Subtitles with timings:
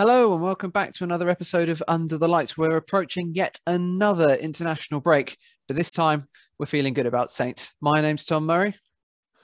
[0.00, 2.56] Hello and welcome back to another episode of Under the Lights.
[2.56, 5.36] We're approaching yet another international break,
[5.68, 6.26] but this time
[6.58, 7.74] we're feeling good about Saints.
[7.82, 8.74] My name's Tom Murray.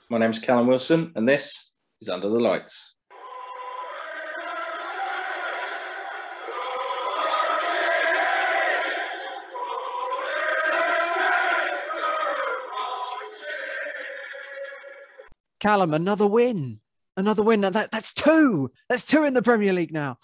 [0.09, 2.95] My name's Callum Wilson, and this is Under the Lights.
[15.61, 16.81] Callum, another win.
[17.17, 17.63] Another win.
[17.63, 18.71] That, that's two.
[18.89, 20.19] That's two in the Premier League now.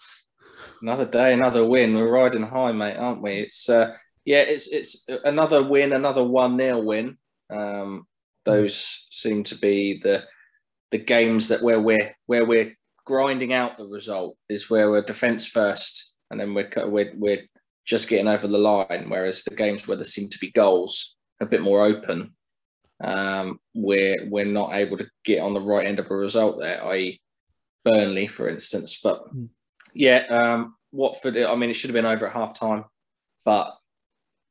[0.81, 1.97] Another day, another win.
[1.97, 3.41] We're riding high, mate, aren't we?
[3.41, 7.17] It's uh, yeah, it's it's another win, another one 0 win.
[7.51, 8.07] Um,
[8.45, 10.25] those seem to be the
[10.91, 15.47] the games that where we're where we're grinding out the result is where we're defence
[15.47, 17.43] first, and then we're we're we're
[17.87, 19.07] just getting over the line.
[19.09, 22.35] Whereas the games where there seem to be goals, a bit more open,
[23.03, 26.85] um, we're we're not able to get on the right end of a result there,
[26.87, 27.21] i.e.,
[27.85, 29.01] Burnley, for instance.
[29.03, 29.49] But mm.
[29.95, 31.37] yeah, um, Watford.
[31.37, 32.85] I mean, it should have been over at half time,
[33.45, 33.75] but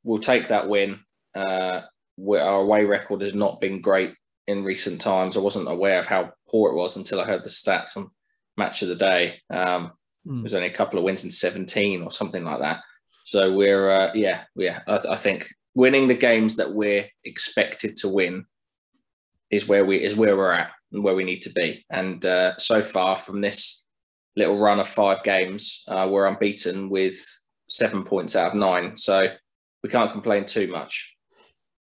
[0.03, 0.99] we'll take that win.
[1.33, 1.81] Uh,
[2.27, 4.13] our away record has not been great
[4.47, 5.37] in recent times.
[5.37, 8.11] I wasn't aware of how poor it was until I heard the stats on
[8.57, 9.39] Match of the Day.
[9.49, 9.93] Um,
[10.27, 10.41] mm.
[10.41, 12.81] There's only a couple of wins in 17 or something like that.
[13.23, 18.09] So we're uh, yeah yeah I, I think winning the games that we're expected to
[18.09, 18.45] win
[19.49, 21.85] is where we is where we're at and where we need to be.
[21.89, 23.87] And uh, so far from this
[24.35, 27.15] little run of five games, uh, we're unbeaten with
[27.67, 28.97] seven points out of nine.
[28.97, 29.27] So
[29.83, 31.15] we can't complain too much.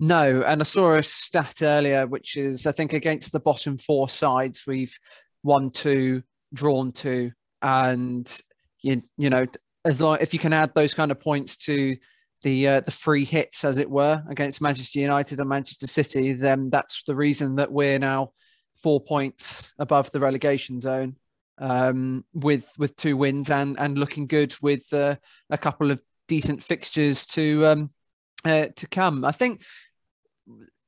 [0.00, 4.08] No, and I saw a stat earlier, which is I think against the bottom four
[4.08, 4.94] sides, we've
[5.42, 7.32] won two, drawn two,
[7.62, 8.40] and
[8.82, 9.46] you you know
[9.84, 11.96] as long if you can add those kind of points to
[12.44, 16.70] the uh, the free hits, as it were, against Manchester United and Manchester City, then
[16.70, 18.30] that's the reason that we're now
[18.74, 21.16] four points above the relegation zone,
[21.58, 25.16] um, with with two wins and and looking good with uh,
[25.50, 27.90] a couple of decent fixtures to um,
[28.44, 29.24] uh, to come.
[29.24, 29.62] I think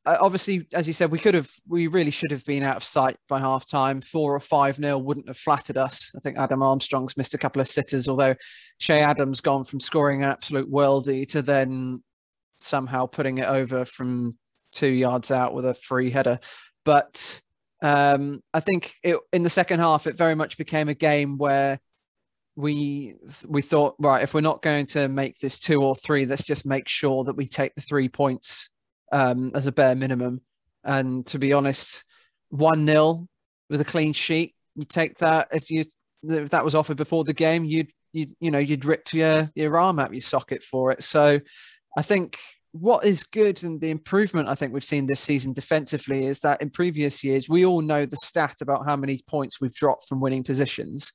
[0.07, 3.17] obviously, as you said, we could have, we really should have been out of sight
[3.29, 4.01] by half time.
[4.01, 6.13] Four or five nil wouldn't have flattered us.
[6.17, 8.35] I think Adam Armstrong's missed a couple of sitters, although
[8.79, 12.03] Che Adams gone from scoring an absolute worldie to then
[12.61, 14.39] somehow putting it over from
[14.73, 16.39] two yards out with a free header.
[16.85, 17.41] But
[17.83, 21.81] um, I think it, in the second half, it very much became a game where
[22.55, 23.15] we
[23.49, 26.65] we thought, right, if we're not going to make this two or three, let's just
[26.65, 28.71] make sure that we take the three points
[29.13, 30.41] um, as a bare minimum.
[30.85, 32.05] And to be honest,
[32.51, 33.27] one 0
[33.69, 35.49] with a clean sheet, you take that.
[35.53, 35.85] If you
[36.23, 39.77] if that was offered before the game, you'd you you know you'd rip your your
[39.79, 41.03] arm out your socket for it.
[41.03, 41.41] So
[41.97, 42.37] I think
[42.73, 46.61] what is good and the improvement I think we've seen this season defensively is that
[46.61, 50.21] in previous years we all know the stat about how many points we've dropped from
[50.21, 51.13] winning positions.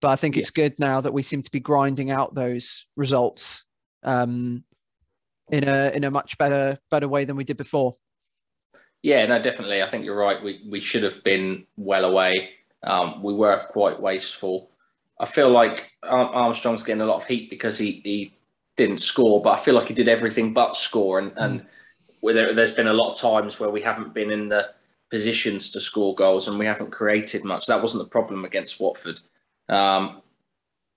[0.00, 0.40] But I think yeah.
[0.40, 3.64] it's good now that we seem to be grinding out those results.
[4.02, 4.64] Um,
[5.50, 7.94] in a in a much better better way than we did before.
[9.02, 9.82] Yeah, no, definitely.
[9.82, 10.42] I think you're right.
[10.42, 12.50] We we should have been well away.
[12.82, 14.70] Um, we were quite wasteful.
[15.20, 18.36] I feel like Armstrong's getting a lot of heat because he he
[18.76, 21.18] didn't score, but I feel like he did everything but score.
[21.18, 21.66] And and
[22.22, 24.70] there, there's been a lot of times where we haven't been in the
[25.10, 27.66] positions to score goals and we haven't created much.
[27.66, 29.20] That wasn't the problem against Watford.
[29.68, 30.22] Um,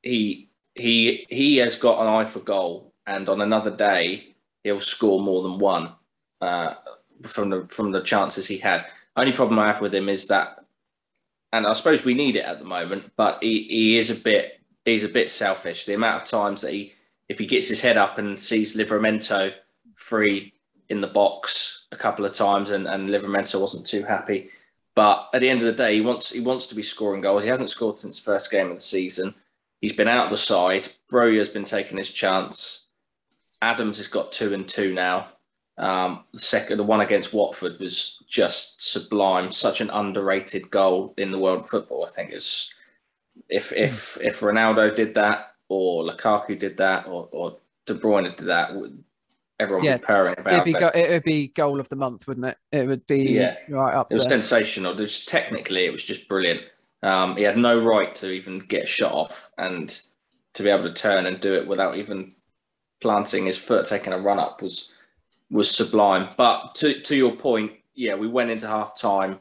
[0.02, 4.36] he he he has got an eye for goal, and on another day,
[4.68, 5.92] he'll score more than one
[6.42, 6.76] uh,
[7.24, 8.86] from the from the chances he had.
[9.16, 10.64] Only problem I have with him is that,
[11.52, 14.60] and I suppose we need it at the moment, but he, he is a bit
[14.86, 15.86] he's a bit selfish.
[15.86, 16.94] The amount of times that he,
[17.30, 19.54] if he gets his head up and sees Livramento
[19.96, 20.54] free
[20.90, 24.50] in the box a couple of times, and and Livramento wasn't too happy.
[24.96, 27.44] But at the end of the day, he wants he wants to be scoring goals.
[27.44, 29.34] He hasn't scored since first game of the season.
[29.80, 30.88] He's been out of the side.
[31.12, 32.87] Broja has been taking his chance.
[33.62, 35.30] Adams has got two and two now.
[35.78, 39.52] Um, the second, the one against Watford was just sublime.
[39.52, 42.06] Such an underrated goal in the world of football.
[42.06, 42.74] I think is
[43.50, 48.48] if if if Ronaldo did that, or Lukaku did that, or, or De Bruyne did
[48.48, 48.72] that,
[49.60, 50.80] everyone yeah, would be purring about it'd be it.
[50.80, 52.58] Go, it would be goal of the month, wouldn't it?
[52.72, 53.58] It would be yeah.
[53.70, 54.10] right up.
[54.10, 54.18] There.
[54.18, 54.96] It was sensational.
[54.96, 56.62] Just technically, it was just brilliant.
[57.04, 59.90] Um, he had no right to even get shot off, and
[60.54, 62.34] to be able to turn and do it without even
[63.02, 64.92] planting his foot, taking a run up was
[65.50, 66.30] was sublime.
[66.38, 69.40] But to to your point, yeah, we went into half time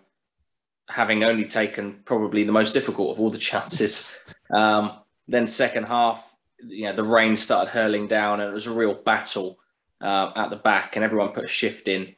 [0.89, 4.11] having only taken probably the most difficult of all the chances.
[4.51, 4.93] Um,
[5.29, 8.95] then second half, you know, the rain started hurling down, and it was a real
[8.95, 9.59] battle
[10.01, 12.15] uh, at the back, and everyone put a shift in.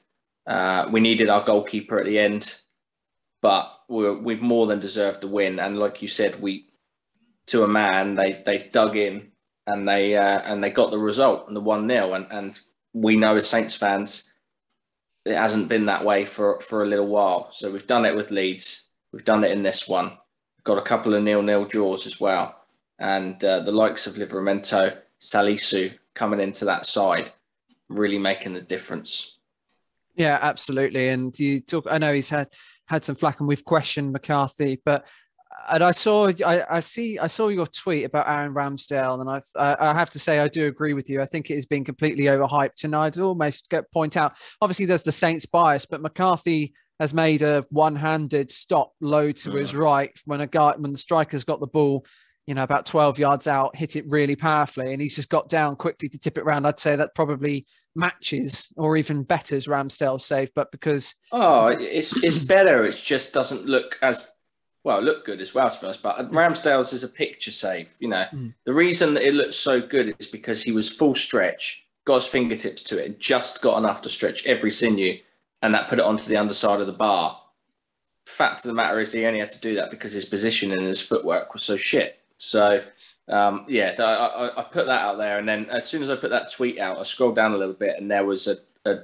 [0.47, 2.57] Uh, we needed our goalkeeper at the end,
[3.41, 5.59] but we we've more than deserved the win.
[5.59, 6.67] And like you said, we
[7.47, 8.15] to a man.
[8.15, 9.33] They they dug in
[9.69, 12.59] and they uh, and they got the result and the one 0 and and
[12.95, 14.33] we know as Saints fans,
[15.25, 17.53] it hasn't been that way for for a little while.
[17.53, 18.89] So we've done it with Leeds.
[19.13, 20.13] We've done it in this one.
[20.65, 22.57] Got a couple of nil nil draws as well,
[22.99, 27.31] and uh, the likes of Livramento, Salisu coming into that side,
[27.89, 29.39] really making the difference.
[30.17, 31.09] Yeah, absolutely.
[31.11, 31.87] And you talk.
[31.91, 32.49] I know he's had
[32.87, 35.07] had some flack, and we've questioned McCarthy, but
[35.71, 39.77] and I saw, I, I see, I saw your tweet about Aaron Ramsdale, and I,
[39.81, 41.21] I have to say, I do agree with you.
[41.21, 44.35] I think it has been completely overhyped, and I'd almost get point out.
[44.61, 49.73] Obviously, there's the Saints bias, but McCarthy has made a one-handed stop low to his
[49.73, 49.79] mm.
[49.79, 52.05] right when a guy, when the striker's got the ball,
[52.47, 55.77] you know, about 12 yards out, hit it really powerfully, and he's just got down
[55.77, 56.67] quickly to tip it around.
[56.67, 62.39] I'd say that probably matches or even betters Ramsdale's save, but because oh, it's it's
[62.39, 62.85] better.
[62.85, 64.27] It just doesn't look as
[64.85, 66.03] well, it looked good as well, to be honest.
[66.03, 67.95] But Ramsdale's is a picture save.
[68.01, 68.55] You know, mm.
[68.65, 72.27] the reason that it looks so good is because he was full stretch, got his
[72.27, 75.19] fingertips to it, just got enough to stretch every sinew,
[75.63, 77.41] and that put it onto the underside of the bar.
[78.27, 80.83] Fact of the matter is, he only had to do that because his position and
[80.83, 82.21] his footwork was so shit.
[82.37, 82.83] So,
[83.29, 86.17] um, yeah, I, I, I, put that out there, and then as soon as I
[86.17, 88.57] put that tweet out, I scrolled down a little bit, and there was a,
[88.89, 89.01] a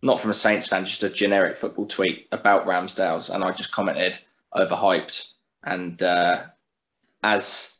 [0.00, 3.72] not from a Saints fan, just a generic football tweet about Ramsdale's, and I just
[3.72, 4.18] commented
[4.54, 5.32] overhyped.
[5.64, 6.44] And uh,
[7.22, 7.78] as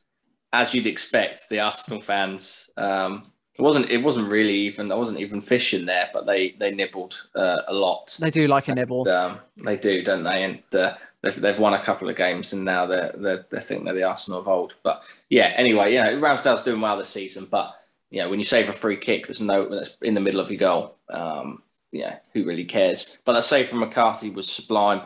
[0.52, 5.20] as you'd expect, the Arsenal fans um, it wasn't it wasn't really even I wasn't
[5.20, 8.16] even fishing there, but they they nibbled uh, a lot.
[8.20, 9.06] They do like a nibble.
[9.06, 10.44] And, um, they do, don't they?
[10.44, 13.84] And uh, they've, they've won a couple of games, and now they're, they're they think
[13.84, 14.74] they're the Arsenal of old.
[14.82, 17.78] But yeah, anyway, you know, Ramsdale's doing well this season, but
[18.10, 20.50] you know, when you save a free kick that's no that's in the middle of
[20.50, 23.18] your goal, um, yeah, who really cares?
[23.24, 25.02] But that save from McCarthy was sublime.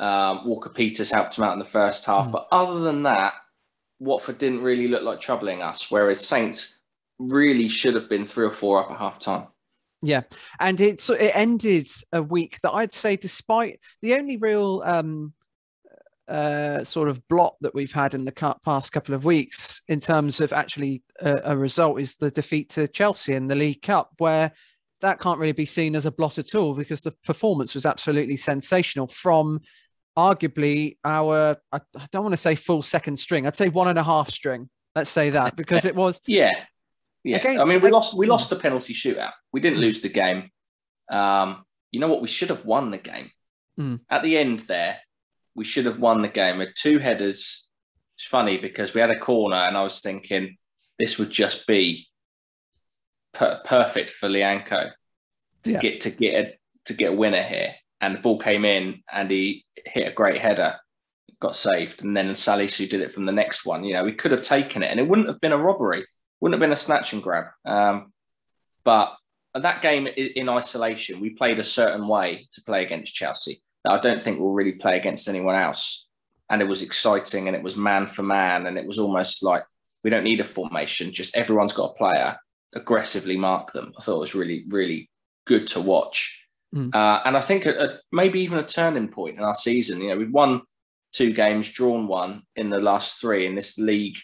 [0.00, 2.28] Um, Walker Peters helped him out in the first half.
[2.28, 2.32] Mm.
[2.32, 3.34] But other than that,
[3.98, 6.80] Watford didn't really look like troubling us, whereas Saints
[7.18, 9.46] really should have been three or four up at half time.
[10.02, 10.22] Yeah,
[10.58, 15.34] and it it ended a week that I'd say, despite the only real um,
[16.26, 20.40] uh, sort of blot that we've had in the past couple of weeks in terms
[20.40, 24.50] of actually a, a, result is the defeat to Chelsea in the League Cup, where
[25.02, 28.36] that can't really be seen as a blot at all because the performance was absolutely
[28.36, 29.60] sensational from
[30.16, 33.46] arguably our I, I don't want to say full second string.
[33.46, 34.68] I'd say one and a half string.
[34.94, 36.52] Let's say that because it was yeah
[37.22, 37.36] yeah.
[37.36, 39.32] Against, I mean, we lost we lost the penalty shootout.
[39.52, 40.50] We didn't lose the game.
[41.10, 42.22] Um, you know what?
[42.22, 43.30] We should have won the game.
[43.78, 44.00] Mm.
[44.08, 44.98] At the end there,
[45.54, 47.68] we should have won the game with two headers.
[48.16, 50.56] It's funny because we had a corner, and I was thinking
[50.98, 52.06] this would just be
[53.32, 54.90] per- perfect for Lyanco
[55.64, 55.80] to yeah.
[55.80, 56.54] get to get a
[56.86, 60.38] to get a winner here and the ball came in and he hit a great
[60.38, 60.76] header,
[61.40, 63.84] got saved, and then Salisu did it from the next one.
[63.84, 66.04] You know, we could have taken it, and it wouldn't have been a robbery,
[66.40, 67.46] wouldn't have been a snatch and grab.
[67.64, 68.12] Um,
[68.84, 69.16] but
[69.54, 73.98] that game in isolation, we played a certain way to play against Chelsea that I
[73.98, 76.06] don't think we'll really play against anyone else.
[76.48, 79.64] And it was exciting, and it was man for man, and it was almost like
[80.02, 82.36] we don't need a formation; just everyone's got a player.
[82.72, 83.92] Aggressively mark them.
[83.98, 85.10] I thought it was really, really
[85.46, 86.39] good to watch.
[86.74, 86.94] Mm.
[86.94, 90.00] Uh, and I think a, a, maybe even a turning point in our season.
[90.00, 90.62] You know, we've won
[91.12, 94.16] two games, drawn one in the last three in this league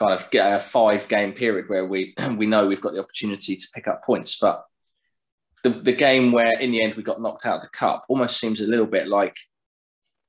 [0.00, 3.54] kind of get a five game period where we we know we've got the opportunity
[3.54, 4.38] to pick up points.
[4.38, 4.64] But
[5.62, 8.38] the, the game where in the end we got knocked out of the cup almost
[8.38, 9.36] seems a little bit like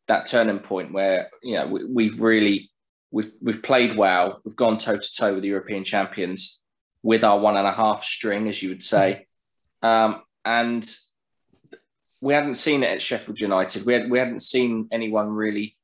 [0.07, 2.69] that turning point where you know we, we've really
[3.11, 4.41] we've we've played well.
[4.43, 6.63] We've gone toe to toe with the European champions
[7.01, 9.25] with our one and a half string, as you would say,
[9.81, 10.87] um, and
[12.21, 13.85] we hadn't seen it at Sheffield United.
[13.85, 15.75] We, had, we hadn't seen anyone really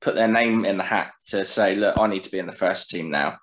[0.00, 2.52] put their name in the hat to say, look, I need to be in the
[2.52, 3.38] first team now.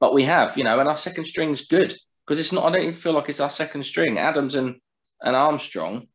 [0.00, 1.94] But we have, you know, and our second string's good
[2.26, 4.18] because it's not, I don't even feel like it's our second string.
[4.18, 4.76] Adams and,
[5.22, 6.08] and Armstrong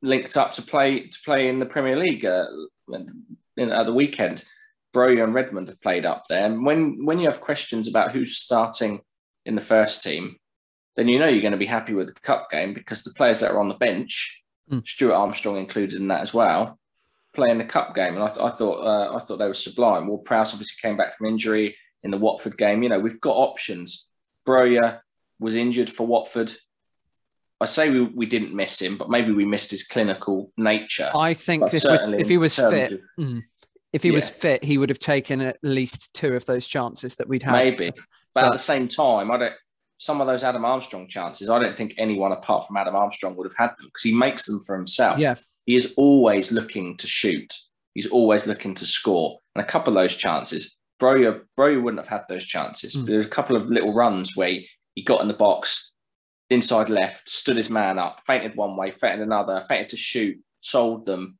[0.00, 2.46] linked up to play to play in the Premier League uh,
[3.56, 4.44] in, at the weekend.
[4.94, 6.46] Broja and Redmond have played up there.
[6.46, 9.02] And when, when you have questions about who's starting
[9.44, 10.36] in the first team,
[10.98, 13.38] then you know you're going to be happy with the cup game because the players
[13.38, 14.84] that are on the bench, mm.
[14.84, 16.76] Stuart Armstrong included in that as well,
[17.34, 18.14] playing the cup game.
[18.14, 20.08] And I, th- I thought uh, I thought they were sublime.
[20.08, 22.82] Well, Prowse obviously came back from injury in the Watford game.
[22.82, 24.08] You know, we've got options.
[24.44, 24.98] Broja
[25.38, 26.52] was injured for Watford.
[27.60, 31.10] I say we, we didn't miss him, but maybe we missed his clinical nature.
[31.14, 33.42] I think this would, if he was fit, of, mm,
[33.92, 34.14] if he yeah.
[34.16, 37.52] was fit, he would have taken at least two of those chances that we'd had.
[37.52, 39.54] Maybe, but, but at the same time, I don't
[39.98, 43.46] some of those Adam Armstrong chances, I don't think anyone apart from Adam Armstrong would
[43.46, 45.18] have had them because he makes them for himself.
[45.18, 45.34] Yeah.
[45.66, 47.52] He is always looking to shoot.
[47.94, 49.38] He's always looking to score.
[49.54, 52.94] And a couple of those chances, Broja, Broja wouldn't have had those chances.
[52.96, 53.06] Mm.
[53.06, 55.94] There's a couple of little runs where he, he got in the box,
[56.48, 61.06] inside left, stood his man up, fainted one way, fainted another, fainted to shoot, sold
[61.06, 61.38] them,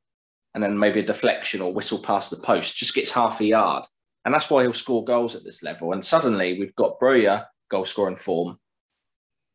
[0.53, 3.85] and then maybe a deflection or whistle past the post, just gets half a yard.
[4.25, 5.93] And that's why he'll score goals at this level.
[5.93, 8.59] And suddenly we've got Broja goal scoring form,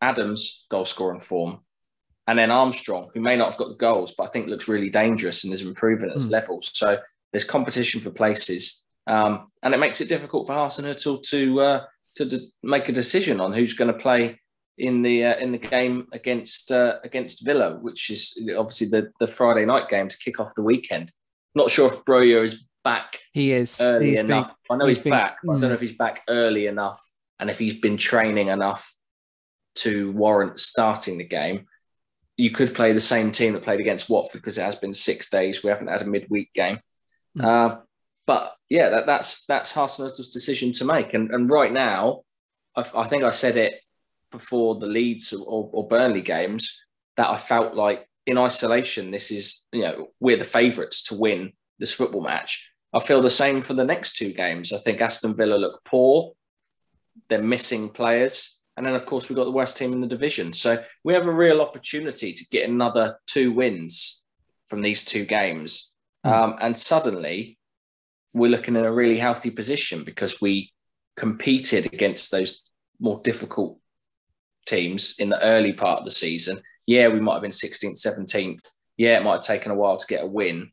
[0.00, 1.60] Adams goal scoring form,
[2.26, 4.90] and then Armstrong, who may not have got the goals, but I think looks really
[4.90, 6.32] dangerous and is improving at this mm.
[6.32, 6.60] level.
[6.62, 6.98] So
[7.32, 11.84] there's competition for places, um, and it makes it difficult for Hasenhüttl to uh,
[12.16, 14.40] to make a decision on who's going to play
[14.78, 19.26] in the uh, in the game against uh, against Villa, which is obviously the the
[19.26, 21.12] Friday night game to kick off the weekend.
[21.54, 23.20] Not sure if Broja is back.
[23.32, 24.48] He is early he's enough.
[24.48, 25.56] Been, I know he's, he's been, back, but mm.
[25.56, 27.00] I don't know if he's back early enough
[27.40, 28.94] and if he's been training enough
[29.74, 31.66] to warrant starting the game
[32.36, 35.30] you could play the same team that played against Watford because it has been six
[35.30, 35.62] days.
[35.62, 36.80] We haven't had a midweek game.
[37.38, 37.44] Mm.
[37.44, 37.78] Uh,
[38.26, 41.14] but yeah, that, that's that's Hasenhüttl's decision to make.
[41.14, 42.22] And, and right now,
[42.74, 43.74] I, I, think I said it
[44.32, 46.84] before the Leeds or, or, Burnley games
[47.16, 51.52] that I felt like in isolation, this is, you know, we're the favourites to win
[51.78, 52.70] this football match.
[52.92, 54.72] I feel the same for the next two games.
[54.72, 56.32] I think Aston Villa look poor.
[57.28, 58.60] They're missing players.
[58.76, 60.52] And then, of course, we've got the worst team in the division.
[60.52, 64.24] So we have a real opportunity to get another two wins
[64.68, 65.94] from these two games.
[66.26, 66.32] Mm.
[66.32, 67.58] Um, and suddenly,
[68.32, 70.72] we're looking in a really healthy position because we
[71.16, 72.64] competed against those
[72.98, 73.78] more difficult
[74.66, 76.60] teams in the early part of the season.
[76.86, 78.68] Yeah, we might have been 16th, 17th.
[78.96, 80.70] Yeah, it might have taken a while to get a win.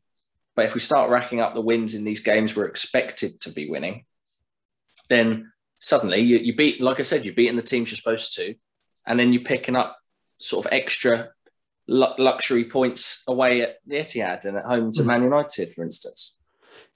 [0.54, 3.70] But if we start racking up the wins in these games we're expected to be
[3.70, 4.04] winning,
[5.08, 5.51] then
[5.82, 8.54] suddenly you, you beat, like I said, you're beating the teams you're supposed to,
[9.04, 9.98] and then you're picking up
[10.38, 11.30] sort of extra
[11.88, 15.06] luxury points away at the Etihad and at home to mm.
[15.06, 16.38] Man United, for instance.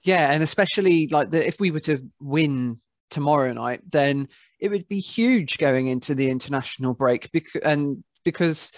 [0.03, 2.77] Yeah, and especially like the, if we were to win
[3.09, 4.29] tomorrow night, then
[4.59, 8.71] it would be huge going into the international break because and because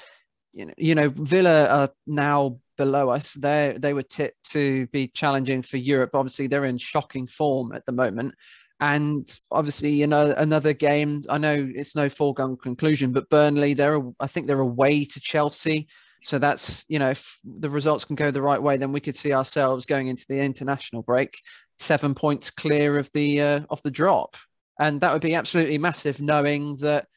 [0.53, 3.35] you know, you know Villa are now below us.
[3.35, 6.15] They they were tipped to be challenging for Europe.
[6.15, 8.33] Obviously, they're in shocking form at the moment,
[8.79, 11.23] and obviously, you know, another game.
[11.29, 15.87] I know it's no foregone conclusion, but Burnley, they're I think they're away to Chelsea.
[16.23, 19.15] So that's you know, if the results can go the right way, then we could
[19.15, 21.37] see ourselves going into the international break
[21.77, 24.37] seven points clear of the uh, of the drop,
[24.79, 27.07] and that would be absolutely massive, knowing that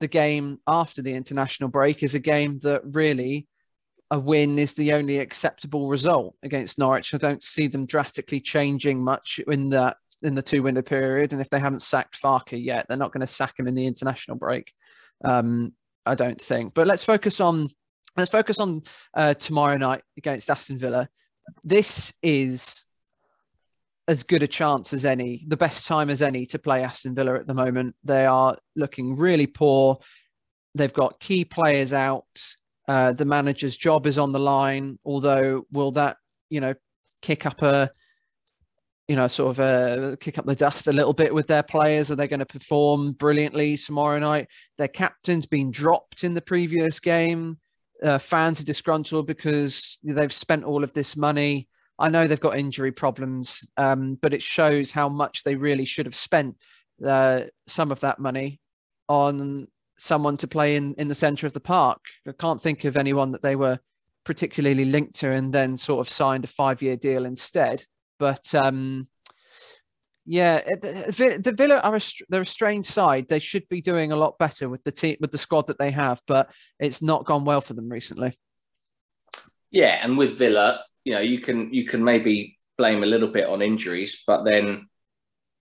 [0.00, 3.46] the game after the international break is a game that really
[4.10, 7.12] a win is the only acceptable result against Norwich.
[7.12, 11.32] I don't see them drastically changing much in that in the two window period.
[11.32, 13.86] And if they haven't sacked Farke yet, they're not going to sack him in the
[13.86, 14.72] international break.
[15.24, 15.72] Um,
[16.04, 16.74] I don't think.
[16.74, 17.68] But let's focus on
[18.16, 18.82] let's focus on
[19.14, 21.08] uh, tomorrow night against Aston Villa.
[21.64, 22.86] This is
[24.08, 27.34] as good a chance as any, the best time as any to play Aston Villa
[27.34, 27.96] at the moment.
[28.04, 29.98] They are looking really poor.
[30.74, 32.24] They've got key players out.
[32.88, 34.98] Uh, the manager's job is on the line.
[35.04, 36.16] Although, will that
[36.48, 36.74] you know
[37.20, 37.90] kick up a
[39.08, 42.10] you know, sort of uh, kick up the dust a little bit with their players?
[42.10, 44.48] Are they going to perform brilliantly tomorrow night?
[44.78, 47.58] Their captain's been dropped in the previous game.
[48.02, 51.68] Uh, fans are disgruntled because they've spent all of this money.
[51.98, 56.06] I know they've got injury problems, um, but it shows how much they really should
[56.06, 56.56] have spent
[57.04, 58.60] uh, some of that money
[59.08, 62.00] on someone to play in, in the centre of the park.
[62.28, 63.78] I can't think of anyone that they were
[64.24, 67.82] particularly linked to and then sort of signed a five year deal instead.
[68.18, 69.06] But um,
[70.24, 73.28] yeah, the, the Villa are a, they're a strange side.
[73.28, 75.92] They should be doing a lot better with the team with the squad that they
[75.92, 78.32] have, but it's not gone well for them recently.
[79.70, 83.46] Yeah, and with Villa, you know, you can you can maybe blame a little bit
[83.46, 84.88] on injuries, but then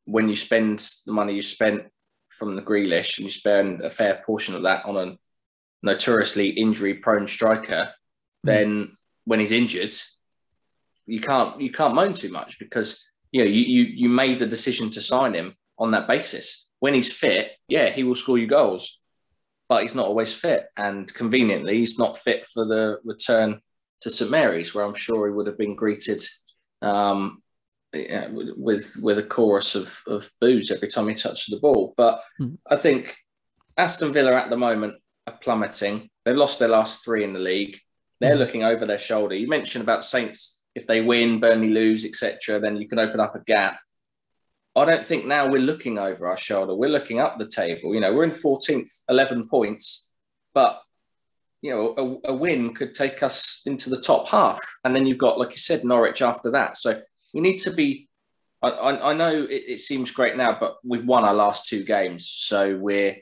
[0.05, 1.83] when you spend the money you spent
[2.29, 5.17] from the Grealish and you spend a fair portion of that on a
[5.81, 7.91] notoriously injury-prone striker, mm.
[8.43, 9.93] then when he's injured,
[11.05, 14.47] you can't you can't moan too much because you know you you you made the
[14.47, 16.67] decision to sign him on that basis.
[16.79, 18.99] When he's fit, yeah, he will score you goals,
[19.69, 20.67] but he's not always fit.
[20.77, 23.61] And conveniently, he's not fit for the return
[24.01, 26.21] to St Mary's, where I'm sure he would have been greeted
[26.81, 27.41] um,
[27.93, 31.93] yeah, with with a chorus of of boos every time he touches the ball.
[31.97, 32.57] But mm.
[32.69, 33.15] I think
[33.77, 34.95] Aston Villa at the moment
[35.27, 36.09] are plummeting.
[36.23, 37.77] They've lost their last three in the league.
[38.19, 38.39] They're mm.
[38.39, 39.35] looking over their shoulder.
[39.35, 43.33] You mentioned about Saints if they win, Burnley lose, etc., then you can open up
[43.33, 43.79] a gap.
[44.75, 46.75] I don't think now we're looking over our shoulder.
[46.75, 47.95] We're looking up the table.
[47.95, 50.11] You know, we're in 14th, 11 points,
[50.53, 50.81] but
[51.61, 54.59] you know, a, a, win could take us into the top half.
[54.83, 56.77] And then you've got, like you said, Norwich after that.
[56.77, 57.01] So
[57.33, 58.07] we need to be,
[58.61, 61.83] I, I, I know it, it, seems great now, but we've won our last two
[61.83, 63.15] games, so we're,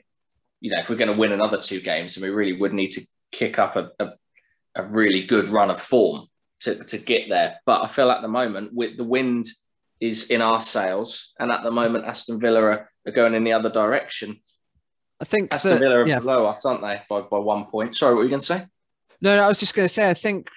[0.60, 2.90] you know, if we're going to win another two games, then we really would need
[2.90, 3.00] to
[3.32, 4.10] kick up a, a,
[4.74, 6.28] a really good run of form
[6.64, 7.60] to, to get there.
[7.66, 9.46] But I feel at the moment with the wind
[10.00, 13.52] is in our sails, and at the moment Aston Villa are, are going in the
[13.52, 14.40] other direction.
[15.20, 16.18] I think Aston that, Villa are yeah.
[16.18, 17.94] below us, aren't they, by, by one point?
[17.94, 18.64] Sorry, what were you going to say?
[19.20, 20.10] No, no, I was just going to say.
[20.10, 20.48] I think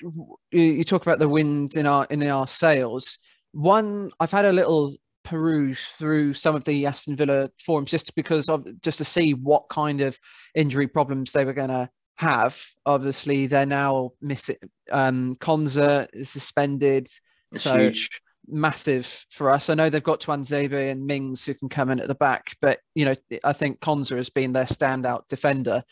[0.51, 3.17] you, you talk about the wind in our in our sails.
[3.53, 8.49] One, I've had a little peruse through some of the Aston Villa forums just because
[8.49, 10.17] of just to see what kind of
[10.55, 12.61] injury problems they were going to have.
[12.85, 14.57] Obviously, they're now missing.
[14.91, 17.07] Um, Konsa is suspended,
[17.51, 18.09] it's so huge.
[18.47, 19.69] massive for us.
[19.69, 22.79] I know they've got Tuanzebe and Mings who can come in at the back, but
[22.95, 25.83] you know, I think Konsa has been their standout defender.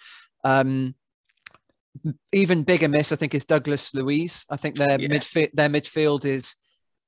[0.43, 0.95] Um,
[2.31, 4.45] even bigger miss, I think, is Douglas Luiz.
[4.49, 5.07] I think their yeah.
[5.07, 6.55] midfield their midfield is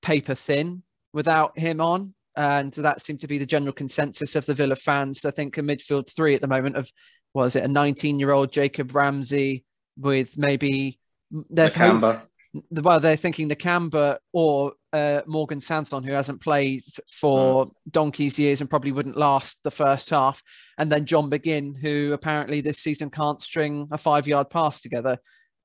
[0.01, 0.83] paper thin
[1.13, 2.13] without him on.
[2.35, 5.25] And that seemed to be the general consensus of the Villa fans.
[5.25, 6.91] I think a midfield three at the moment of
[7.37, 9.63] was it a 19 year old Jacob Ramsey
[9.95, 10.99] with maybe
[11.31, 12.27] their Nakamba.
[12.71, 17.71] well they're thinking the Camber or uh, Morgan Sanson who hasn't played for mm.
[17.91, 20.41] donkey's years and probably wouldn't last the first half
[20.79, 25.19] and then John McGinn who apparently this season can't string a five yard pass together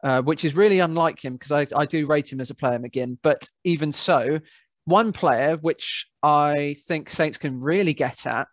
[0.04, 2.78] uh, which is really unlike him because I, I do rate him as a player
[2.78, 4.40] McGinn but even so
[4.84, 8.46] one player which I think Saints can really get at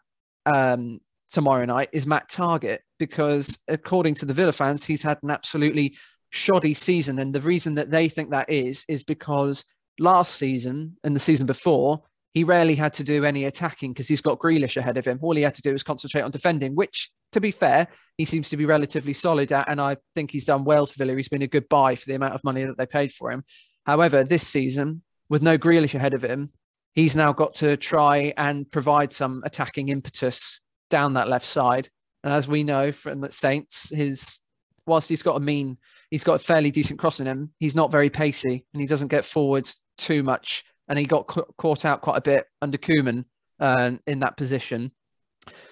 [0.46, 5.32] um, tomorrow night is Matt Targett because according to the Villa fans, he's had an
[5.32, 5.98] absolutely
[6.32, 7.20] shoddy season.
[7.20, 9.66] And the reason that they think that is, is because
[10.00, 14.22] last season and the season before, he rarely had to do any attacking because he's
[14.22, 15.20] got Grealish ahead of him.
[15.22, 18.50] All he had to do was concentrate on defending, which, to be fair, he seems
[18.50, 19.68] to be relatively solid at.
[19.68, 21.16] And I think he's done well for Villa.
[21.16, 23.44] He's been a good buy for the amount of money that they paid for him.
[23.86, 26.52] However, this season, with no Grealish ahead of him,
[26.94, 31.88] he's now got to try and provide some attacking impetus down that left side.
[32.24, 34.39] And as we know from the Saints, his
[34.86, 35.78] whilst he's got a mean,
[36.10, 37.54] he's got a fairly decent cross in him.
[37.60, 40.63] He's not very pacey, and he doesn't get forward too much.
[40.88, 43.25] And he got ca- caught out quite a bit under Koeman
[43.60, 44.91] uh, in that position.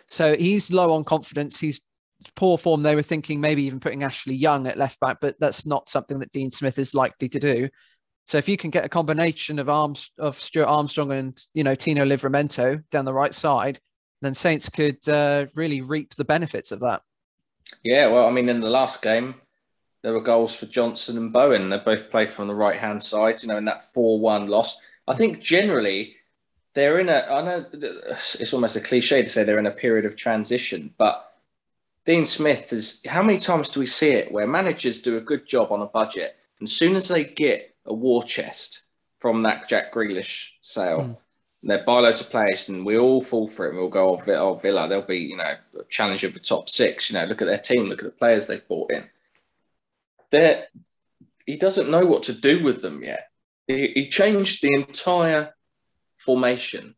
[0.08, 1.60] So he's low on confidence.
[1.60, 1.82] He's
[2.36, 2.84] poor form.
[2.84, 6.20] They were thinking maybe even putting Ashley Young at left back, but that's not something
[6.20, 7.68] that Dean Smith is likely to do.
[8.26, 11.76] So if you can get a combination of arms of Stuart Armstrong and you know
[11.76, 13.80] Tino Livramento down the right side,
[14.22, 17.02] then Saints could uh, really reap the benefits of that.
[17.84, 19.36] Yeah, well, I mean, in the last game,
[20.02, 21.70] there were goals for Johnson and Bowen.
[21.70, 24.80] They both played from the right hand side, you know, in that 4 1 loss.
[25.08, 26.16] I think generally
[26.74, 30.06] they're in a, I know it's almost a cliche to say they're in a period
[30.06, 31.34] of transition, but
[32.06, 35.46] Dean Smith is, how many times do we see it where managers do a good
[35.46, 39.68] job on a budget and as soon as they get a war chest from that
[39.68, 41.18] Jack Grealish sale, mm
[41.64, 43.76] they buy loads of players and we all fall for it.
[43.76, 47.10] We'll go, oh, oh Villa, they'll be, you know, a challenge of the top six.
[47.10, 49.10] You know, look at their team, look at the players they've bought in.
[50.30, 50.66] They're,
[51.46, 53.32] he doesn't know what to do with them yet.
[53.68, 55.54] He, he changed the entire
[56.18, 56.96] formation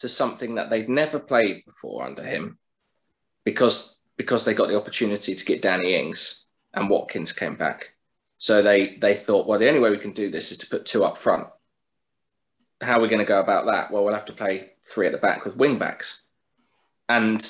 [0.00, 2.58] to something that they'd never played before under him
[3.44, 7.92] because because they got the opportunity to get Danny Ings and Watkins came back.
[8.38, 10.86] So they they thought, well, the only way we can do this is to put
[10.86, 11.46] two up front
[12.80, 13.90] how are we going to go about that?
[13.90, 16.24] Well, we'll have to play three at the back with wing backs,
[17.08, 17.44] and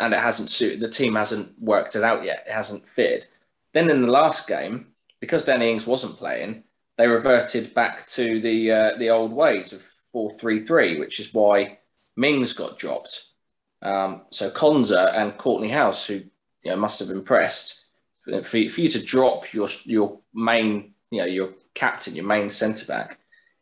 [0.00, 2.44] and it hasn't suited the team hasn't worked it out yet.
[2.46, 3.26] It hasn't fitted.
[3.72, 4.88] Then in the last game,
[5.20, 6.64] because Danny Ings wasn't playing,
[6.96, 11.32] they reverted back to the uh, the old ways of four three three, which is
[11.32, 11.78] why
[12.16, 13.30] Mings got dropped.
[13.82, 16.14] Um, so Konsa and Kortney Hause, who
[16.62, 17.86] you know, must have impressed,
[18.24, 22.86] for, for you to drop your your main, you know, your captain, your main centre
[22.86, 23.20] back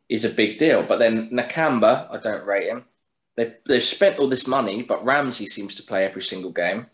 [0.08, 0.82] is a big deal.
[0.82, 2.84] But then Nakamba, I don't rate him.
[3.36, 6.86] They, they've spent all this money, but Ramsey seems to play every single game.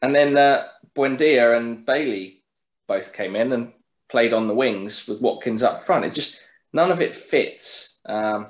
[0.00, 2.42] And then uh, Buendia and Bailey
[2.86, 3.72] both came in and
[4.08, 6.04] played on the wings with Watkins up front.
[6.04, 7.98] It just, none of it fits.
[8.06, 8.48] Um,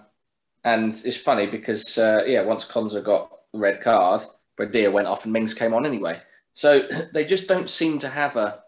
[0.65, 4.23] and it's funny because, uh, yeah, once Konsa got red card,
[4.59, 6.21] Buendia went off and Mings came on anyway.
[6.53, 6.83] So
[7.15, 8.63] they just don't seem to have a,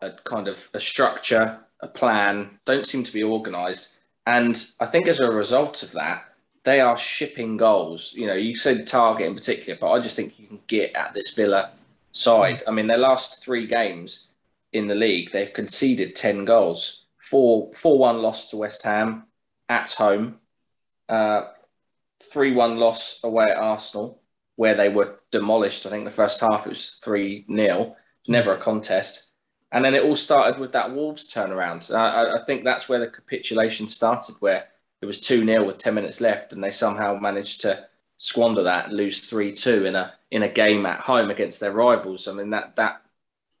[0.00, 3.98] a kind of a structure a plan, don't seem to be organised.
[4.26, 6.24] And I think as a result of that,
[6.64, 8.12] they are shipping goals.
[8.14, 11.14] You know, you said Targett in particular, but I just think you can get at
[11.14, 11.72] this Villa
[12.12, 12.62] side.
[12.68, 14.32] I mean, their last three games
[14.72, 17.06] in the league, they've conceded 10 goals.
[17.30, 19.24] 4 4 1 loss to West Ham
[19.68, 20.40] at home,
[21.08, 21.42] uh,
[22.20, 24.20] 3 1 loss away at Arsenal,
[24.56, 25.86] where they were demolished.
[25.86, 27.96] I think the first half it was 3 0.
[28.26, 29.29] Never a contest
[29.72, 31.94] and then it all started with that Wolves turnaround.
[31.94, 34.66] I, I think that's where the capitulation started, where
[35.00, 37.86] it was 2 0 with 10 minutes left, and they somehow managed to
[38.18, 42.28] squander that, lose 3 2 in a in a game at home against their rivals.
[42.28, 43.02] I mean, that that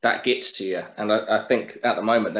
[0.02, 0.82] that gets to you.
[0.96, 2.36] And I, I think at the moment,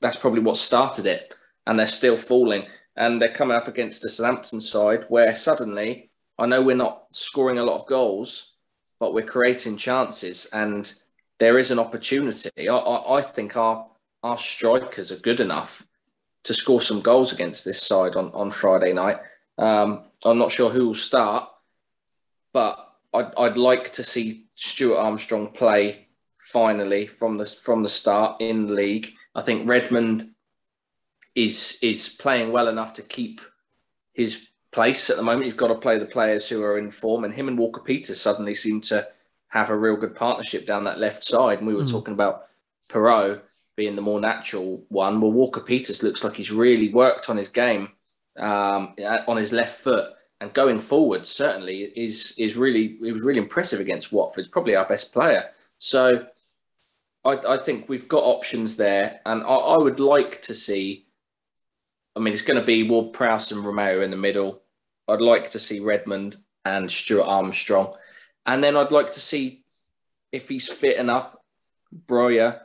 [0.00, 1.34] that's probably what started it.
[1.66, 2.66] And they're still falling.
[2.96, 7.58] And they're coming up against the Southampton side where suddenly, I know we're not scoring
[7.58, 8.54] a lot of goals,
[8.98, 10.46] but we're creating chances.
[10.52, 10.92] And
[11.42, 12.68] there is an opportunity.
[12.68, 13.88] I, I, I think our,
[14.22, 15.84] our strikers are good enough
[16.44, 19.18] to score some goals against this side on, on Friday night.
[19.58, 21.48] Um, I'm not sure who will start,
[22.52, 22.78] but
[23.12, 26.06] I'd, I'd like to see Stuart Armstrong play
[26.38, 29.12] finally from the from the start in the league.
[29.34, 30.30] I think Redmond
[31.34, 33.40] is is playing well enough to keep
[34.12, 35.46] his place at the moment.
[35.46, 38.20] You've got to play the players who are in form, and him and Walker Peters
[38.20, 39.08] suddenly seem to
[39.52, 41.58] have a real good partnership down that left side.
[41.58, 41.90] And we were mm.
[41.90, 42.46] talking about
[42.88, 43.42] Perraud
[43.76, 45.20] being the more natural one.
[45.20, 47.90] Well, Walker Peters looks like he's really worked on his game
[48.38, 48.94] um,
[49.28, 51.26] on his left foot and going forward.
[51.26, 54.50] Certainly is is really it was really impressive against Watford.
[54.50, 55.50] Probably our best player.
[55.76, 56.26] So
[57.24, 61.06] I, I think we've got options there, and I, I would like to see.
[62.16, 64.62] I mean, it's going to be Ward Prowse and Romeu in the middle.
[65.08, 67.94] I'd like to see Redmond and Stuart Armstrong,
[68.46, 69.64] and then I'd like to see
[70.32, 71.34] if he's fit enough,
[72.06, 72.60] Broja,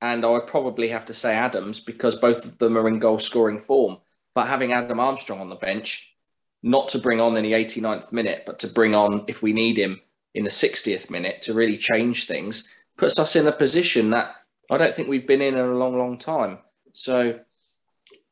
[0.00, 3.58] and I'd probably have to say Adams because both of them are in goal scoring
[3.58, 3.98] form.
[4.34, 6.14] But having Adam Armstrong on the bench,
[6.62, 9.76] not to bring on in the 89th minute, but to bring on if we need
[9.76, 10.00] him
[10.34, 14.34] in the 60th minute to really change things, puts us in a position that
[14.70, 16.58] I don't think we've been in in a long, long time.
[16.92, 17.40] So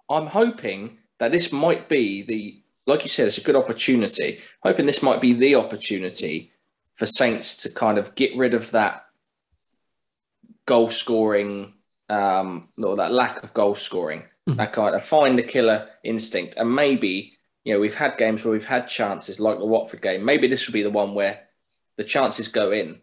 [0.09, 4.41] I'm hoping that this might be the, like you said, it's a good opportunity.
[4.63, 6.50] Hoping this might be the opportunity
[7.01, 9.07] for Saints to kind of get rid of that
[10.67, 11.73] goal scoring,
[12.11, 14.59] um, or that lack of goal scoring, mm-hmm.
[14.59, 16.59] that kind of find the killer instinct.
[16.59, 20.27] And maybe, you know, we've had games where we've had chances like the Watford game.
[20.27, 21.41] Maybe this will be the one where
[21.97, 23.01] the chances go in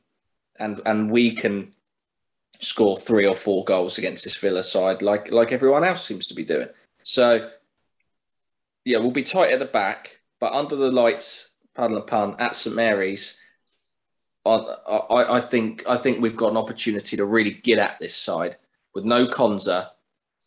[0.60, 1.73] and and we can
[2.60, 6.36] score three or four goals against this Villa side, like like everyone else seems to
[6.36, 6.69] be doing.
[7.01, 7.49] So
[8.86, 12.55] yeah, we'll be tight at the back, but under the lights, pardon the pun, at
[12.55, 13.41] St Mary's,
[14.47, 18.55] I, I, think I think we've got an opportunity to really get at this side
[18.93, 19.89] with no Konsa,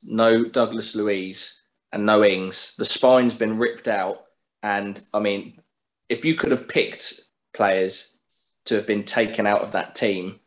[0.02, 2.76] no Douglas Luiz, and no Ings.
[2.76, 4.24] The spine's been ripped out,
[4.62, 5.60] and I mean,
[6.08, 7.20] if you could have picked
[7.52, 8.18] players
[8.66, 10.40] to have been taken out of that team,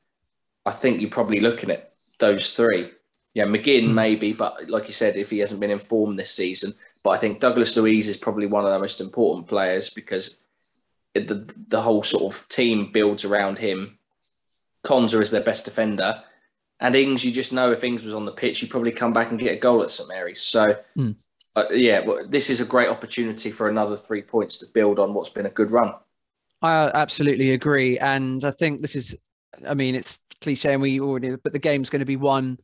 [0.66, 2.92] I think you're probably looking at those three.
[3.34, 3.94] Yeah, McGinn mm.
[3.94, 7.40] maybe, but like you said, if he hasn't been informed this season, but I think
[7.40, 10.43] Douglas Luiz is probably one of the most important players because
[11.14, 13.98] the the whole sort of team builds around him.
[14.86, 16.22] Konsa is their best defender,
[16.80, 19.32] and Ings, you just know if Ings was on the pitch, he'd probably come back
[19.32, 20.42] and get a goal at St Mary's.
[20.42, 21.16] So, mm.
[21.56, 25.14] uh, yeah, well, this is a great opportunity for another three points to build on
[25.14, 25.94] what's been a good run.
[26.62, 29.16] I absolutely agree, and I think this is.
[29.70, 32.58] I mean, it's cliche, and we already, but the game's going to be won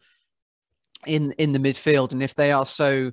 [1.05, 3.11] in in the midfield, and if they are so,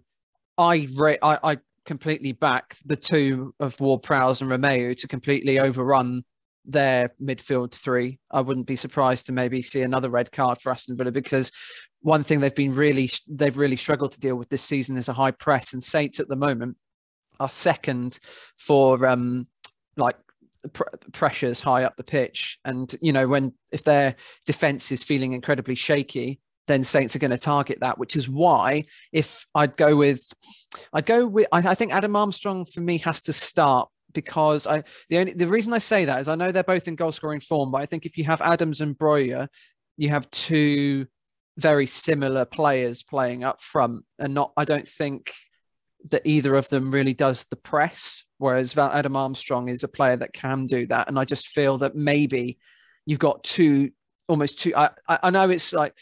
[0.59, 0.88] I
[1.22, 6.25] I, I completely back the two of Ward Prowse and Romeu to completely overrun
[6.64, 8.18] their midfield three.
[8.31, 11.53] I wouldn't be surprised to maybe see another red card for Aston Villa because
[12.01, 15.14] one thing they've been really they've really struggled to deal with this season is a
[15.14, 16.77] high press, and Saints at the moment
[17.38, 18.18] are second
[18.59, 19.46] for um
[19.96, 20.16] like
[20.72, 22.59] pr- pressures high up the pitch.
[22.64, 27.31] And, you know, when if their defense is feeling incredibly shaky, then Saints are going
[27.31, 30.22] to target that, which is why if I'd go with,
[30.92, 34.83] I'd go with, I, I think Adam Armstrong for me has to start because I
[35.09, 37.40] the only the reason I say that is I know they're both in goal scoring
[37.40, 39.48] form, but I think if you have Adams and Broja,
[39.96, 41.07] you have two
[41.59, 45.33] very similar players playing up front, and not I don't think
[46.11, 50.33] that either of them really does the press, whereas Adam Armstrong is a player that
[50.33, 51.09] can do that.
[51.09, 52.59] And I just feel that maybe
[53.07, 53.90] you've got two,
[54.29, 54.72] almost two.
[54.76, 55.94] I, I know it's like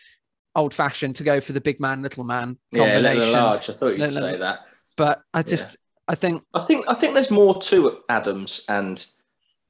[0.54, 3.32] old fashioned to go for the big man, little man combination.
[3.32, 3.70] Yeah, large.
[3.70, 4.60] I thought you'd little, say that.
[4.96, 5.76] But I just, yeah.
[6.08, 9.04] I think, I think, I think there's more to Adams and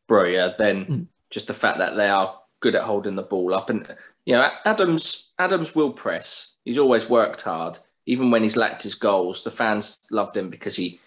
[0.08, 1.06] Broja than mm.
[1.30, 3.70] just the fact that they are good at holding the ball up.
[3.70, 3.86] And
[4.26, 6.56] you know, Adams, Adams will press.
[6.64, 10.76] He's always worked hard even when he's lacked his goals, the fans loved him because
[10.76, 11.00] he,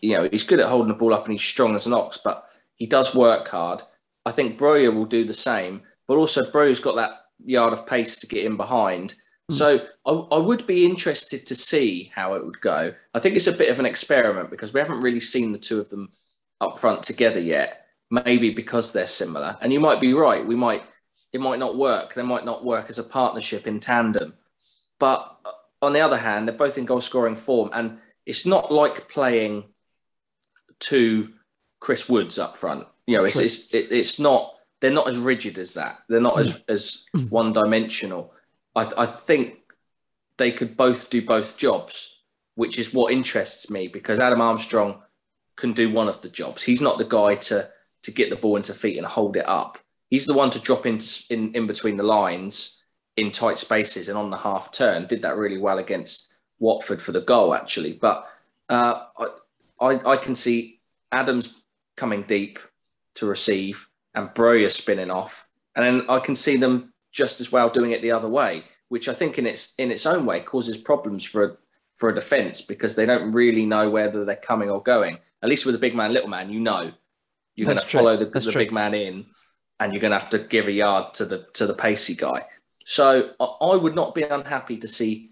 [0.00, 2.18] you know, he's good at holding the ball up and he's strong as an ox,
[2.22, 3.82] but he does work hard.
[4.26, 8.18] I think Broja will do the same, but also Broja's got that yard of pace
[8.18, 9.14] to get in behind.
[9.50, 9.56] Mm.
[9.56, 12.94] So I, I, would be interested to see how it would go.
[13.14, 15.80] I think it's a bit of an experiment because we haven't really seen the two
[15.80, 16.10] of them
[16.60, 17.86] up front together yet.
[18.10, 20.46] Maybe because they're similar, and you might be right.
[20.46, 20.82] We might
[21.32, 22.12] it might not work.
[22.12, 24.34] They might not work as a partnership in tandem,
[25.00, 25.34] but
[25.80, 29.64] on the other hand, they're both in goal scoring form, and it's not like playing
[30.78, 31.30] two
[31.80, 32.86] Chris Woods up front.
[33.06, 34.51] You know, it's it's, it's not
[34.82, 36.00] they're not as rigid as that.
[36.08, 38.34] They're not as as one dimensional.
[38.74, 39.60] I I think
[40.36, 42.20] they could both do both jobs,
[42.56, 45.00] which is what interests me because Adam Armstrong
[45.54, 46.64] can do one of the jobs.
[46.64, 47.70] He's not the guy to
[48.02, 49.78] to get the ball into feet and hold it up.
[50.10, 52.82] He's the one to drop into in, in between the lines
[53.16, 55.06] in tight spaces and on the half turn.
[55.06, 57.92] Did that really well against Watford for the goal actually.
[57.92, 58.26] But
[58.68, 59.26] uh, I,
[59.80, 60.80] I I can see
[61.12, 61.62] Adams
[61.96, 62.58] coming deep
[63.14, 67.68] to receive and Broja spinning off, and then I can see them just as well
[67.68, 70.76] doing it the other way, which I think in its in its own way causes
[70.76, 71.56] problems for a,
[71.96, 75.18] for a defence because they don't really know whether they're coming or going.
[75.42, 76.92] At least with a big man, little man, you know
[77.54, 79.26] you're going to follow the, the big man in,
[79.78, 82.46] and you're going to have to give a yard to the to the pacey guy.
[82.84, 85.30] So I, I would not be unhappy to see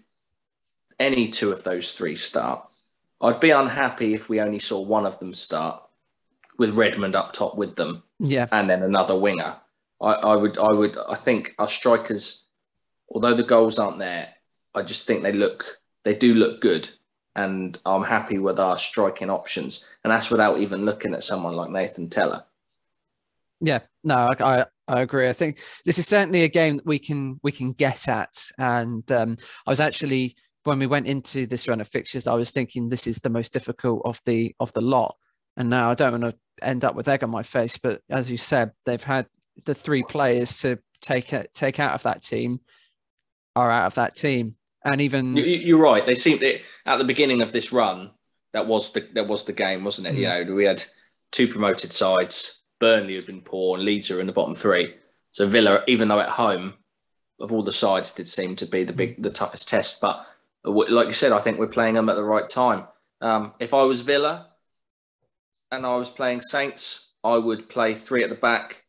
[0.99, 2.67] any two of those three start.
[3.19, 5.83] I'd be unhappy if we only saw one of them start
[6.61, 9.55] with Redmond up top with them Yeah, and then another winger.
[9.99, 12.47] I, I would, I would, I think our strikers,
[13.09, 14.29] although the goals aren't there,
[14.75, 16.87] I just think they look, they do look good,
[17.35, 21.71] and I'm happy with our striking options, and that's without even looking at someone like
[21.71, 22.45] Nathan Tella.
[23.59, 23.79] yeah.
[24.03, 25.29] No, I, I agree.
[25.29, 28.35] I think this is certainly a game that we can we can get at.
[28.59, 32.51] And um, I was actually when we went into this run of fixtures, I was
[32.51, 35.15] thinking this is the most difficult of the of the lot.
[35.57, 38.29] And now I don't want to end up with egg on my face, but as
[38.29, 39.27] you said, they've had
[39.65, 42.59] the three players to take it take out of that team
[43.55, 46.05] are out of that team, and even You, you're right.
[46.05, 48.11] They seemed it, at the beginning of this run.
[48.53, 50.15] That was the that was the game, wasn't it?
[50.15, 50.83] You know, we had
[51.31, 52.63] two promoted sides.
[52.79, 54.95] Burnley had been poor, and Leeds are in the bottom three.
[55.31, 56.73] So Villa, even though at home,
[57.39, 60.01] of all the sides, did seem to be the big, the toughest test.
[60.01, 60.25] But
[60.65, 62.87] like you said, I think we're playing them at the right time.
[63.21, 64.50] Um, if I was Villa,
[65.71, 68.85] and I was playing Saints, I would play three at the back.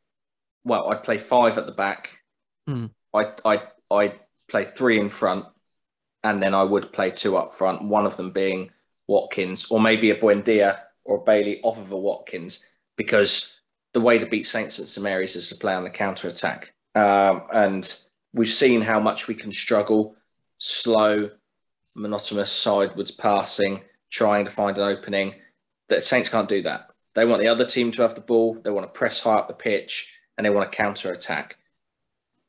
[0.65, 2.19] Well, I'd play five at the back.
[2.67, 2.87] Hmm.
[3.15, 4.15] I I I
[4.49, 5.47] play three in front,
[6.25, 7.83] and then I would play two up front.
[7.83, 8.71] One of them being
[9.09, 12.67] Watkins, or maybe a Buendia or a Bailey off of a Watkins,
[12.97, 13.61] because
[13.93, 16.73] the way to beat Saints at St Mary's is to play on the counter attack.
[16.95, 18.01] Um, and
[18.33, 20.15] we've seen how much we can struggle,
[20.59, 21.31] slow,
[21.95, 25.35] monotonous sidewards passing, trying to find an opening.
[25.93, 26.91] That Saints can't do that.
[27.15, 28.55] They want the other team to have the ball.
[28.55, 31.59] They want to press high up the pitch, and they want to counter attack.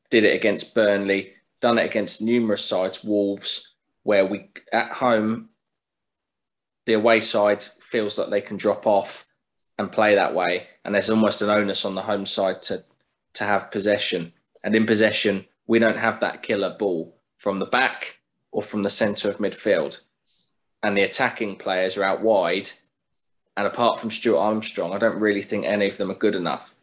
[0.09, 1.33] Did it against Burnley.
[1.59, 3.03] Done it against numerous sides.
[3.03, 5.49] Wolves, where we at home,
[6.85, 9.25] the away side feels that they can drop off
[9.77, 12.83] and play that way, and there's almost an onus on the home side to
[13.33, 14.31] to have possession.
[14.63, 18.19] And in possession, we don't have that killer ball from the back
[18.51, 20.01] or from the centre of midfield.
[20.81, 22.69] And the attacking players are out wide.
[23.55, 26.75] And apart from Stuart Armstrong, I don't really think any of them are good enough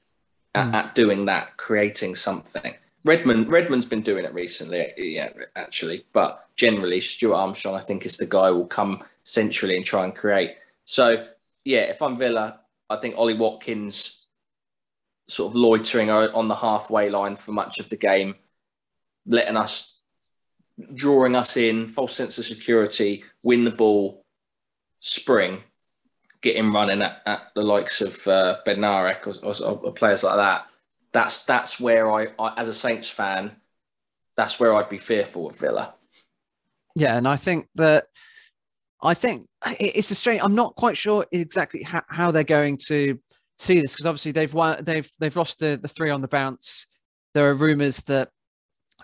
[0.54, 0.74] at, Mm.
[0.74, 2.74] at doing that, creating something.
[3.04, 6.04] Redmond Redmond's been doing it recently, yeah, actually.
[6.12, 10.04] But generally, Stuart Armstrong, I think, is the guy who will come centrally and try
[10.04, 10.56] and create.
[10.84, 11.26] So,
[11.64, 14.26] yeah, if I'm Villa, I think Ollie Watkins
[15.28, 18.34] sort of loitering on the halfway line for much of the game,
[19.26, 20.00] letting us,
[20.94, 24.24] drawing us in, false sense of security, win the ball,
[24.98, 25.62] spring,
[26.42, 30.36] get him running at, at the likes of uh, Bednarek or, or, or players like
[30.36, 30.66] that.
[31.12, 33.56] That's that's where I, I, as a Saints fan,
[34.36, 35.94] that's where I'd be fearful of Villa.
[36.96, 38.06] Yeah, and I think that
[39.02, 40.40] I think it's a strange.
[40.42, 43.18] I'm not quite sure exactly how, how they're going to
[43.58, 46.86] see this because obviously they've won, they've they've lost the the three on the bounce.
[47.34, 48.30] There are rumours that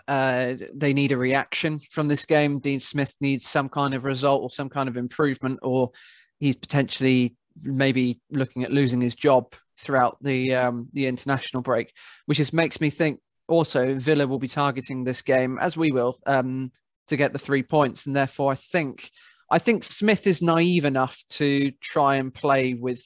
[0.07, 2.59] uh, they need a reaction from this game.
[2.59, 5.91] Dean Smith needs some kind of result or some kind of improvement, or
[6.39, 11.93] he's potentially maybe looking at losing his job throughout the um, the international break,
[12.25, 16.17] which just makes me think also Villa will be targeting this game as we will
[16.25, 16.71] um,
[17.07, 19.09] to get the three points, and therefore I think
[19.49, 23.03] I think Smith is naive enough to try and play with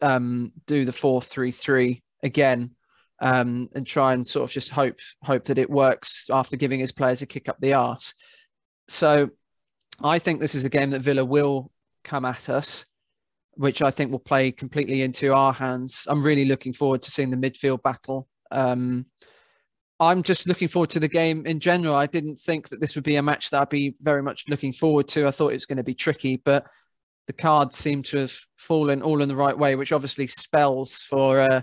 [0.00, 2.70] um, do the four three three again.
[3.22, 6.90] Um, and try and sort of just hope hope that it works after giving his
[6.90, 8.14] players a kick up the arse.
[8.88, 9.28] So
[10.02, 11.70] I think this is a game that Villa will
[12.04, 12.84] come at us,
[13.54, 16.06] which I think will play completely into our hands.
[16.08, 18.28] I'm really looking forward to seeing the midfield battle.
[18.50, 19.06] Um,
[20.00, 21.94] I'm just looking forward to the game in general.
[21.94, 24.72] I didn't think that this would be a match that I'd be very much looking
[24.72, 25.26] forward to.
[25.26, 26.66] I thought it was going to be tricky, but
[27.26, 31.40] the cards seem to have fallen all in the right way, which obviously spells for
[31.40, 31.60] uh,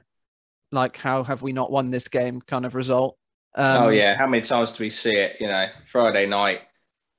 [0.71, 3.17] like how have we not won this game kind of result.
[3.56, 5.38] Um, oh yeah, how many times do we see it?
[5.39, 6.62] You know, Friday night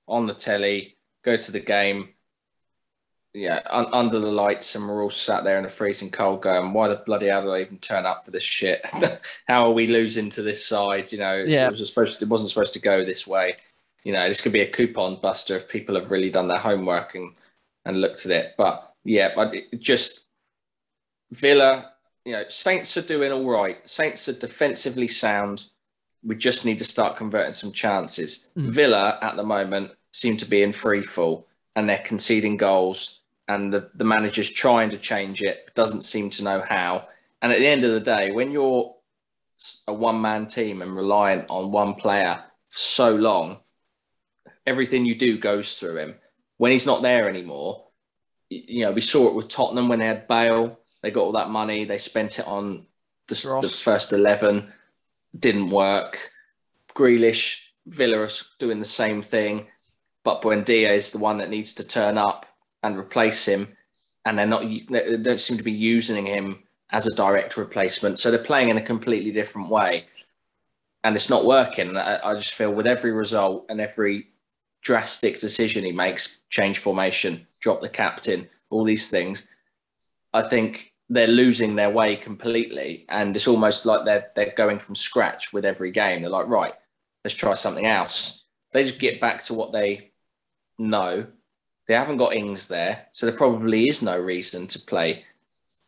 [0.07, 2.11] on the telly, go to the game,
[3.35, 6.73] yeah, un- under the lights, and we're all sat there in the freezing cold, going,
[6.73, 8.85] "Why the bloody hell did I even turn up for this shit?
[9.49, 11.13] How are we losing to this side?
[11.13, 11.67] You know, Yeah.
[11.67, 13.55] it was supposed to, it wasn't supposed to go this way.
[14.05, 17.15] You know, this could be a coupon buster if people have really done their homework
[17.15, 17.35] and
[17.85, 18.55] and looked at it.
[18.57, 20.29] But yeah, but just
[21.33, 21.93] Villa,
[22.25, 23.87] you know, Saints are doing all right.
[23.89, 25.67] Saints are defensively sound.
[26.25, 28.49] We just need to start converting some chances.
[28.57, 28.71] Mm.
[28.71, 33.18] Villa at the moment seem to be in free fall and they're conceding goals
[33.49, 37.09] and the, the manager's trying to change it, but doesn't seem to know how.
[37.41, 38.95] And at the end of the day, when you're
[39.87, 43.61] a one man team and reliant on one player for so long,
[44.67, 46.15] everything you do goes through him.
[46.59, 47.87] When he's not there anymore,
[48.51, 50.79] you know, we saw it with Tottenham when they had Bale.
[51.03, 52.87] They got all that money, they spent it on
[53.29, 54.73] the, the first 11,
[55.39, 56.33] didn't work.
[56.95, 59.69] Grealish, Villa are doing the same thing,
[60.25, 62.47] but Buendia is the one that needs to turn up
[62.83, 63.69] and replace him,
[64.25, 64.63] and they're not.
[64.63, 68.19] They don't seem to be using him as a direct replacement.
[68.19, 70.07] So they're playing in a completely different way,
[71.05, 71.97] and it's not working.
[71.97, 74.29] I, I just feel with every result and every
[74.83, 79.49] drastic decision he makes, change formation, drop the captain, all these things,
[80.33, 84.95] I think they're losing their way completely, and it's almost like they're they're going from
[84.95, 86.21] scratch with every game.
[86.21, 86.75] They're like, right,
[87.25, 88.45] let's try something else.
[88.73, 90.11] They just get back to what they
[90.79, 91.27] know.
[91.89, 95.25] They haven't got Ings there, so there probably is no reason to play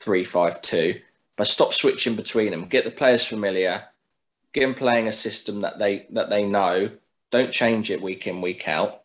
[0.00, 1.00] three five two.
[1.36, 2.64] But stop switching between them.
[2.64, 3.84] Get the players familiar.
[4.52, 6.90] Get them playing a system that they that they know.
[7.30, 9.02] Don't change it week in week out,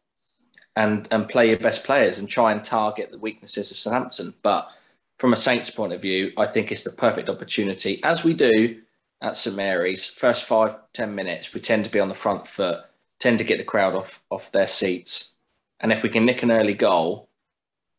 [0.75, 4.34] and and play your best players and try and target the weaknesses of Southampton.
[4.41, 4.71] But
[5.17, 8.81] from a Saints point of view, I think it's the perfect opportunity, as we do
[9.21, 10.08] at St Mary's.
[10.08, 12.86] First five ten minutes, we tend to be on the front foot,
[13.19, 15.35] tend to get the crowd off off their seats,
[15.79, 17.29] and if we can nick an early goal,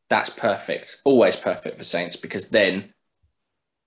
[0.08, 1.00] that's perfect.
[1.04, 2.92] Always perfect for Saints because then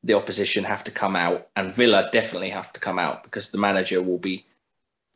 [0.04, 3.58] the opposition have to come out, and Villa definitely have to come out because the
[3.58, 4.46] manager will be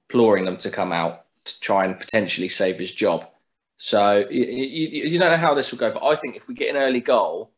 [0.09, 3.27] imploring them to come out to try and potentially save his job.
[3.77, 6.53] So you, you, you don't know how this will go, but I think if we
[6.53, 7.51] get an early goal,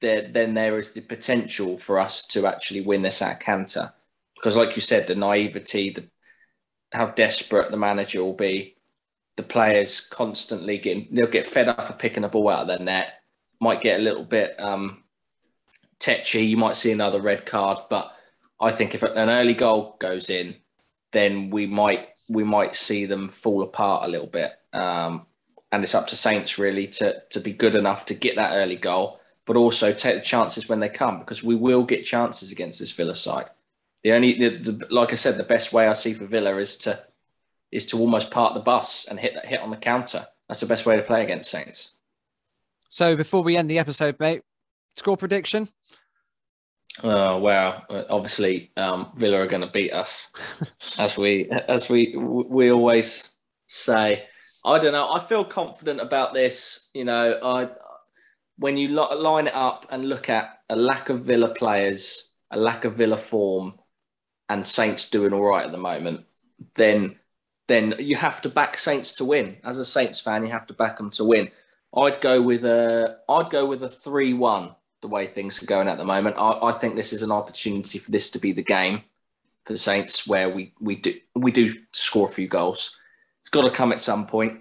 [0.00, 3.92] there, then there is the potential for us to actually win this at canter.
[4.34, 6.04] Because, like you said, the naivety, the
[6.92, 8.74] how desperate the manager will be,
[9.36, 12.78] the players constantly getting they'll get fed up of picking the ball out of their
[12.78, 13.22] net,
[13.60, 15.04] might get a little bit um,
[15.98, 16.44] tetchy.
[16.44, 18.12] You might see another red card, but
[18.60, 20.56] I think if an early goal goes in,
[21.12, 24.52] then we might we might see them fall apart a little bit.
[24.72, 25.26] Um,
[25.72, 28.76] and it's up to Saints really to to be good enough to get that early
[28.76, 32.80] goal, but also take the chances when they come because we will get chances against
[32.80, 33.50] this Villa side.
[34.02, 36.78] The only, the, the, like I said, the best way I see for Villa is
[36.78, 37.04] to
[37.72, 40.26] is to almost park the bus and hit that hit on the counter.
[40.48, 41.96] That's the best way to play against Saints.
[42.88, 44.42] So before we end the episode, mate,
[44.96, 45.68] score prediction.
[47.04, 47.46] Oh!
[47.46, 50.32] Uh, Obviously, um, Villa are going to beat us,
[50.98, 53.30] as we as we we always
[53.66, 54.26] say.
[54.64, 55.10] I don't know.
[55.10, 56.90] I feel confident about this.
[56.92, 57.70] You know, I
[58.56, 62.58] when you li- line it up and look at a lack of Villa players, a
[62.58, 63.74] lack of Villa form,
[64.48, 66.26] and Saints doing all right at the moment,
[66.74, 67.16] then
[67.70, 69.56] then you have to back Saints to win.
[69.64, 71.50] As a Saints fan, you have to back them to win.
[71.94, 74.74] I'd go with a I'd go with a three-one.
[75.00, 77.98] The way things are going at the moment, I, I think this is an opportunity
[77.98, 79.02] for this to be the game
[79.64, 82.98] for the Saints, where we we do we do score a few goals.
[83.40, 84.60] It's got to come at some point.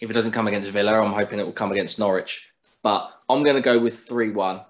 [0.00, 2.52] If it doesn't come against Villa, I'm hoping it will come against Norwich.
[2.82, 4.60] But I'm going to go with three-one.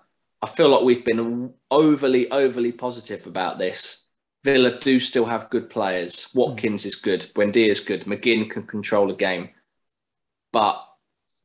[0.43, 4.06] I feel like we've been overly overly positive about this.
[4.47, 6.29] Villa do still have good players.
[6.33, 7.23] Watkins is good.
[7.35, 8.03] Buendia is good.
[8.05, 9.51] McGinn can control a game,
[10.53, 10.81] but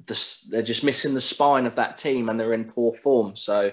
[0.06, 3.36] the, they're just missing the spine of that team, and they're in poor form.
[3.36, 3.72] So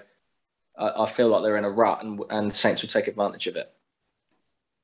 [0.78, 3.56] I, I feel like they're in a rut, and, and Saints will take advantage of
[3.56, 3.70] it.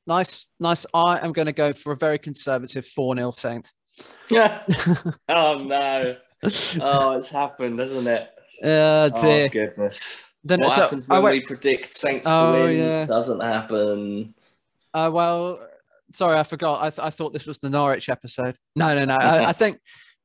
[0.06, 0.84] Nice, nice.
[0.92, 3.74] I am going to go for a very conservative 4 0 Saints.
[4.28, 4.62] Yeah.
[5.30, 6.16] oh no.
[6.82, 8.28] Oh, it's happened, hasn't it?
[8.62, 9.48] Uh, Oh dear.
[9.48, 10.32] goodness.
[10.44, 12.76] Then what so- happens when went- we predict Saints Oh, to win?
[12.78, 13.06] yeah.
[13.06, 14.34] Doesn't happen.
[14.92, 15.66] Uh, well,
[16.12, 16.82] sorry, I forgot.
[16.82, 18.56] I, th- I thought this was the Norwich episode.
[18.76, 19.14] No, no, no.
[19.16, 19.80] I, I think,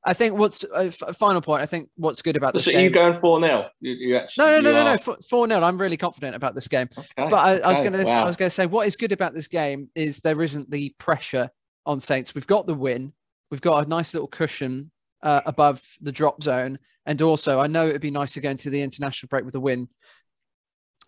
[0.05, 1.61] I think what's uh, f- final point.
[1.61, 2.81] I think what's good about this So game.
[2.83, 4.45] you going four 0 You, you actually?
[4.45, 4.97] no, no, no, you no, no.
[4.97, 6.87] Four- Four 0 I'm really confident about this game.
[6.97, 8.23] Okay, But I, I was going to, wow.
[8.23, 10.93] I was going to say, what is good about this game is there isn't the
[10.99, 11.49] pressure
[11.85, 12.35] on Saints.
[12.35, 13.13] We've got the win.
[13.51, 14.91] We've got a nice little cushion
[15.23, 16.77] uh, above the drop zone,
[17.09, 19.59] and also I know it'd be nice to go into the international break with a
[19.59, 19.89] win,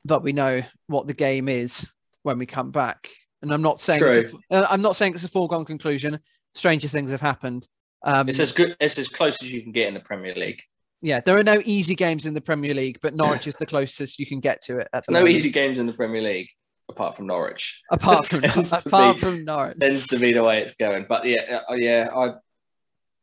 [0.03, 1.93] but we know what the game is
[2.23, 3.07] when we come back.
[3.43, 6.19] And I'm not saying it's a, uh, I'm not saying it's a foregone conclusion.
[6.55, 7.67] Stranger things have happened.
[8.03, 8.75] Um, It's as good.
[8.79, 10.61] It's as close as you can get in the Premier League.
[11.03, 14.17] Yeah, there are no easy games in the Premier League, but Norwich is the closest
[14.17, 14.87] you can get to it.
[14.93, 15.35] At no moment.
[15.35, 16.49] easy games in the Premier League
[16.89, 17.81] apart from Norwich.
[17.91, 21.05] Apart from apart be, from Norwich, tends to be the way it's going.
[21.07, 22.33] But yeah, uh, yeah, I,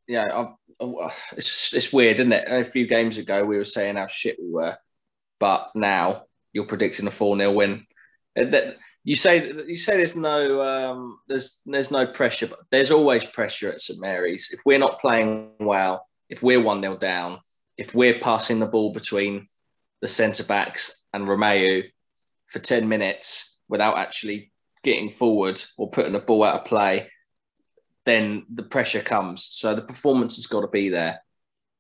[0.07, 2.51] yeah, I, it's it's weird, isn't it?
[2.51, 4.77] A few games ago, we were saying how shit we were,
[5.41, 7.87] but now you're predicting a four 0 win.
[8.37, 13.25] That you say you say there's no um, there's there's no pressure, but there's always
[13.25, 14.51] pressure at St Mary's.
[14.53, 17.41] If we're not playing well, if we're one 0 down,
[17.77, 19.49] if we're passing the ball between
[20.01, 21.85] the centre backs and Romeu
[22.47, 24.53] for ten minutes without actually
[24.85, 27.11] getting forward or putting the ball out of play,
[28.09, 29.47] then the pressure comes.
[29.51, 31.21] So the performance has got to be there.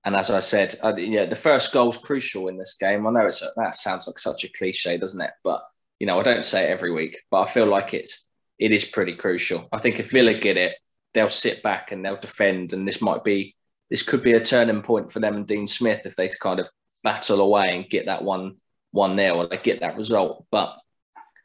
[0.04, 3.06] And as I said, uh, yeah, the first goal is crucial in this game.
[3.06, 5.32] I know it's a, that sounds like such a cliche, doesn't it?
[5.42, 5.62] But
[5.98, 8.84] you know, I don't say it every week, but I feel like it's it is
[8.84, 9.68] pretty crucial.
[9.72, 10.76] I think if Villa get it,
[11.14, 13.56] they'll sit back and they'll defend, and this might be
[13.90, 16.70] this could be a turning point for them and Dean Smith if they kind of
[17.02, 18.56] battle away and get that one
[18.90, 20.46] one nil or they get that result.
[20.50, 20.76] But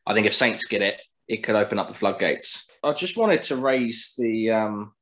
[0.05, 2.69] I think if Saints get it, it could open up the floodgates.
[2.84, 4.93] I just wanted to raise the um,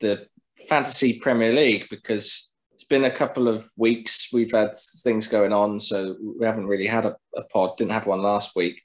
[0.00, 0.26] the
[0.68, 4.28] fantasy Premier League because it's been a couple of weeks.
[4.32, 7.76] We've had things going on, so we haven't really had a, a pod.
[7.76, 8.80] Didn't have one last week,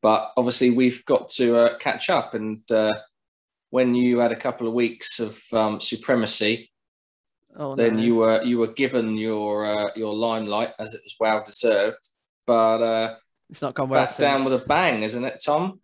[0.00, 2.34] but obviously we've got to uh, catch up.
[2.34, 2.94] And uh,
[3.70, 6.70] when you had a couple of weeks of um, supremacy,
[7.56, 11.42] oh, then you were you were given your uh, your limelight as it was well
[11.44, 12.08] deserved.
[12.46, 13.14] But uh,
[13.48, 14.04] it's not gone well.
[14.04, 15.80] Back down with a bang, isn't it, Tom?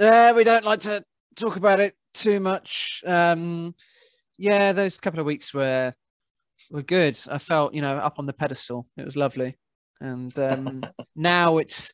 [0.00, 1.02] Uh, we don't like to
[1.36, 3.02] talk about it too much.
[3.06, 3.74] Um,
[4.38, 5.92] yeah, those couple of weeks were
[6.70, 7.18] were good.
[7.30, 8.86] I felt, you know, up on the pedestal.
[8.96, 9.56] It was lovely,
[10.00, 10.84] and um,
[11.16, 11.92] now it's,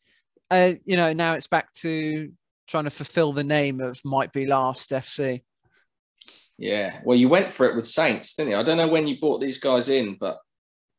[0.50, 2.30] uh, you know, now it's back to
[2.66, 5.42] trying to fulfill the name of might be last FC.
[6.58, 8.58] Yeah, well, you went for it with Saints, didn't you?
[8.58, 10.38] I don't know when you brought these guys in, but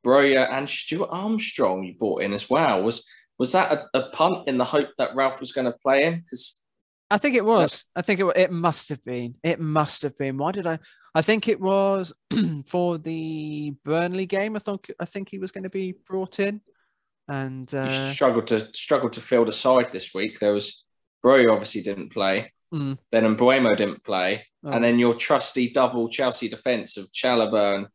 [0.05, 2.83] Broja and Stuart Armstrong you brought in as well.
[2.83, 6.03] Was was that a, a punt in the hope that Ralph was going to play
[6.03, 6.21] him?
[6.23, 6.58] Because
[7.11, 7.85] I think it was.
[7.95, 9.35] I think it it must have been.
[9.43, 10.37] It must have been.
[10.37, 10.79] Why did I?
[11.15, 12.13] I think it was
[12.67, 14.55] for the Burnley game.
[14.55, 16.61] I think I think he was going to be brought in,
[17.27, 20.39] and uh, he struggled to struggled to field the side this week.
[20.39, 20.85] There was
[21.25, 22.53] Broja obviously didn't play.
[22.73, 22.99] Mm.
[23.11, 24.71] Then Mbeumo didn't play, oh.
[24.71, 27.87] and then your trusty double Chelsea defence of Chalobah and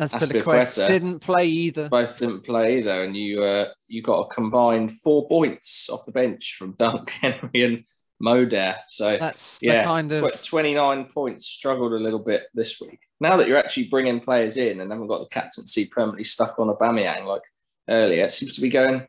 [0.00, 1.88] Azpilicueta didn't play either.
[1.90, 6.12] Both didn't play either, and you uh, you got a combined four points off the
[6.12, 7.84] bench from Dunk, Henry, and
[8.22, 8.76] Moder.
[8.86, 11.46] So that's yeah, kind of tw- 29 points.
[11.46, 13.00] Struggled a little bit this week.
[13.20, 16.68] Now that you're actually bringing players in and haven't got the captaincy permanently stuck on
[16.68, 17.42] Aubameyang like
[17.88, 19.06] earlier, it seems to be going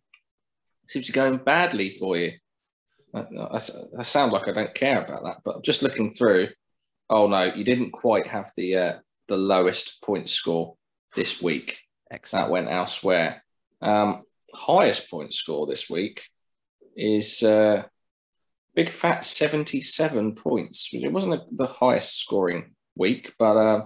[0.90, 2.34] seems to be going badly for you.
[3.14, 3.60] I, I,
[4.00, 6.50] I sound like I don't care about that, but just looking through.
[7.10, 8.94] Oh no, you didn't quite have the uh,
[9.28, 10.76] the lowest point score
[11.16, 11.80] this week.
[12.10, 12.48] Excellent.
[12.48, 13.44] That went elsewhere.
[13.80, 14.24] Um,
[14.56, 16.26] highest point score this week
[16.96, 17.84] is uh,
[18.76, 20.90] big fat 77 points.
[20.92, 23.86] It wasn't the highest scoring week, but uh,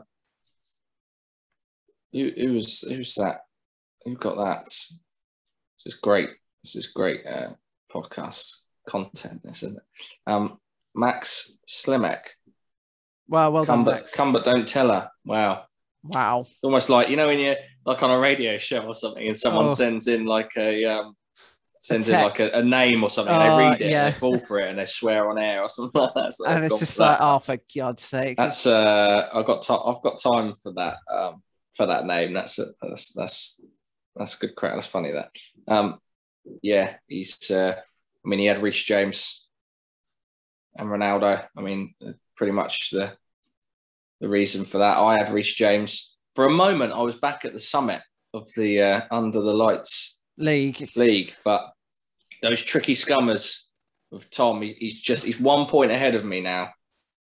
[2.13, 3.41] it, it was was that
[4.05, 4.65] who got that?
[4.65, 6.29] This is great.
[6.63, 7.49] This is great uh,
[7.91, 9.83] podcast content, isn't it?
[10.25, 10.59] Um,
[10.95, 12.21] Max Slimek
[13.29, 14.15] Wow, well come done, but, Max.
[14.15, 15.09] Come but don't tell her.
[15.25, 15.65] Wow.
[16.03, 16.41] Wow.
[16.41, 19.37] It's almost like you know when you're like on a radio show or something, and
[19.37, 19.69] someone oh.
[19.69, 21.15] sends in like a um,
[21.79, 23.33] sends in like a, a, name or something.
[23.33, 24.05] Oh, they read it, yeah.
[24.05, 26.33] they fall for it, and they swear on air or something like that.
[26.33, 28.37] So and it's just like, oh, for God's sake!
[28.37, 32.33] That's uh, I've got to- I've got time for that um, for that name.
[32.33, 33.63] That's a, that's that's
[34.15, 34.73] that's good crap.
[34.75, 35.29] That's funny that.
[35.67, 35.99] Um,
[36.61, 37.49] yeah, he's.
[37.51, 39.45] Uh, I mean, he had Reece James
[40.75, 41.45] and Ronaldo.
[41.55, 41.95] I mean,
[42.35, 43.13] pretty much the
[44.19, 44.97] the reason for that.
[44.97, 46.17] I had Reece James.
[46.33, 48.01] For a moment, I was back at the summit
[48.33, 51.71] of the uh, under the lights league league, but
[52.41, 53.69] those tricky scummers
[54.11, 56.69] of Tom, he's just he's one point ahead of me now.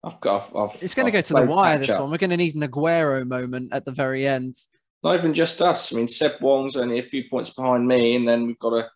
[0.04, 0.44] I've got.
[0.44, 1.78] I've, I've, it's going to go to the wire.
[1.78, 2.02] This up.
[2.02, 2.12] one.
[2.12, 4.56] We're going to need an Aguero moment at the very end.
[5.04, 5.94] Not even just us.
[5.94, 8.90] I mean, Seb Wong's only a few points behind me, and then we've got a,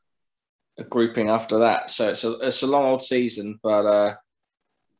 [0.77, 1.89] a grouping after that.
[1.91, 4.15] So it's a it's a long old season, but uh,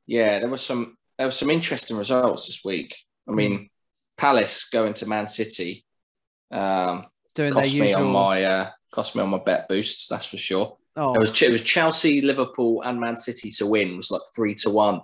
[0.08, 2.96] yeah, there was some there were some interesting results this week.
[3.28, 3.38] I hmm.
[3.38, 3.70] mean,
[4.18, 5.86] Palace going to Man City
[6.52, 7.06] um,
[7.36, 8.08] Doing cost me usual...
[8.08, 10.08] on my uh, cost me on my bet boosts.
[10.08, 10.78] That's for sure.
[10.96, 11.16] Oh.
[11.16, 13.90] It was it was Chelsea, Liverpool, and Man City to win.
[13.90, 15.02] It was like three to one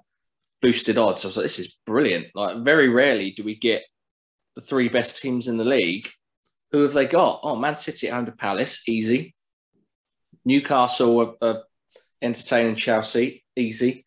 [0.62, 1.26] boosted odds.
[1.26, 2.28] I was like, this is brilliant.
[2.36, 3.84] Like very rarely do we get
[4.56, 6.10] the three best teams in the league.
[6.72, 7.40] Who have they got?
[7.44, 9.34] Oh, Man City under Palace, easy.
[10.46, 11.64] Newcastle are, are
[12.22, 14.06] entertaining Chelsea, easy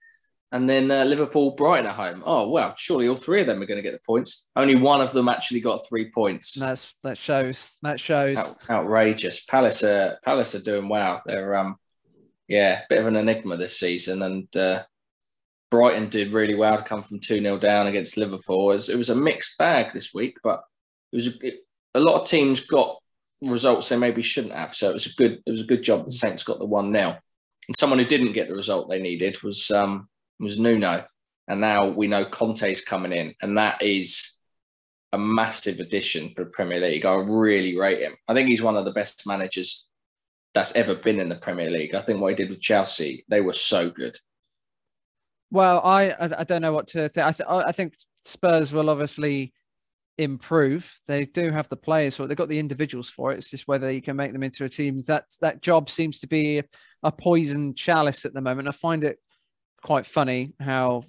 [0.53, 2.23] and then uh, Liverpool, Brighton at home.
[2.25, 4.49] Oh well, surely all three of them are going to get the points.
[4.55, 6.55] Only one of them actually got three points.
[6.55, 7.77] That's that shows.
[7.83, 8.39] That shows.
[8.39, 9.45] Out, outrageous.
[9.45, 11.23] Palace are Palace are doing well.
[11.27, 11.77] They're um,
[12.49, 14.83] yeah, bit of an enigma this season, and uh,
[15.71, 18.71] Brighton did really well to come from two 0 down against Liverpool.
[18.71, 20.63] It was, it was, a mixed bag this week, but
[21.13, 21.55] it was a, it,
[21.95, 22.99] a lot of teams got
[23.41, 24.75] results they maybe shouldn't have.
[24.75, 26.93] So it was a good it was a good job the Saints got the one
[26.93, 27.17] 0
[27.69, 30.09] and someone who didn't get the result they needed was um,
[30.43, 31.05] was Nuno,
[31.49, 34.39] and now we know Conte's coming in, and that is
[35.13, 37.05] a massive addition for the Premier League.
[37.07, 38.17] I really rate him.
[38.29, 39.89] I think he's one of the best managers
[40.55, 41.95] that's ever been in the Premier League.
[41.95, 44.17] I think what he did with Chelsea, they were so good.
[45.51, 47.27] Well, I I don't know what to think.
[47.27, 49.53] I, th- I think Spurs will obviously
[50.19, 50.99] improve.
[51.07, 52.27] They do have the players for it.
[52.29, 53.39] They've got the individuals for it.
[53.39, 55.03] It's just whether you can make them into a team.
[55.07, 56.63] That that job seems to be
[57.03, 58.69] a poison chalice at the moment.
[58.69, 59.19] I find it
[59.83, 61.03] quite funny how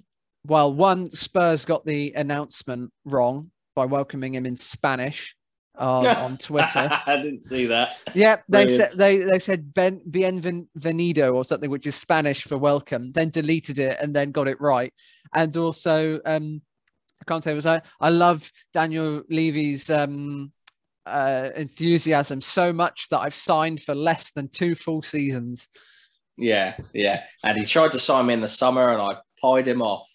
[0.46, 5.36] well one Spurs got the announcement wrong by welcoming him in Spanish
[5.76, 6.88] on, on Twitter.
[7.06, 7.96] I didn't see that.
[8.14, 13.12] Yeah, they said they they said ben, bienvenido or something, which is Spanish for welcome.
[13.12, 14.92] Then deleted it and then got it right.
[15.34, 16.62] And also, um,
[17.20, 17.82] I can't say was I.
[18.00, 20.52] I love Daniel Levy's um,
[21.06, 25.68] uh, enthusiasm so much that I've signed for less than two full seasons.
[26.36, 27.24] Yeah, yeah.
[27.44, 30.10] And he tried to sign me in the summer, and I pied him off.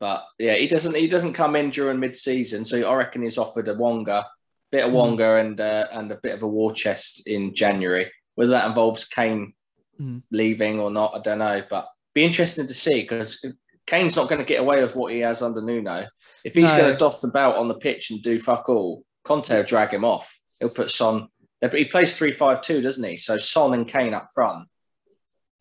[0.00, 0.96] But yeah, he doesn't.
[0.96, 4.26] He doesn't come in during mid-season, so I reckon he's offered a Wonga,
[4.70, 4.96] bit of hmm.
[4.96, 5.40] Wonga, mm.
[5.40, 8.10] and uh, and a bit of a war chest in January.
[8.34, 9.54] Whether that involves Kane
[9.98, 10.22] mm.
[10.30, 11.62] leaving or not, I don't know.
[11.68, 13.42] But be interesting to see because
[13.86, 16.06] Kane's not going to get away with what he has under Nuno.
[16.44, 16.78] If he's no.
[16.78, 19.94] going to doff the belt on the pitch and do fuck all, Conte will drag
[19.94, 20.38] him off.
[20.60, 21.28] He'll put Son.
[21.72, 23.16] He plays three-five-two, doesn't he?
[23.16, 24.68] So Son and Kane up front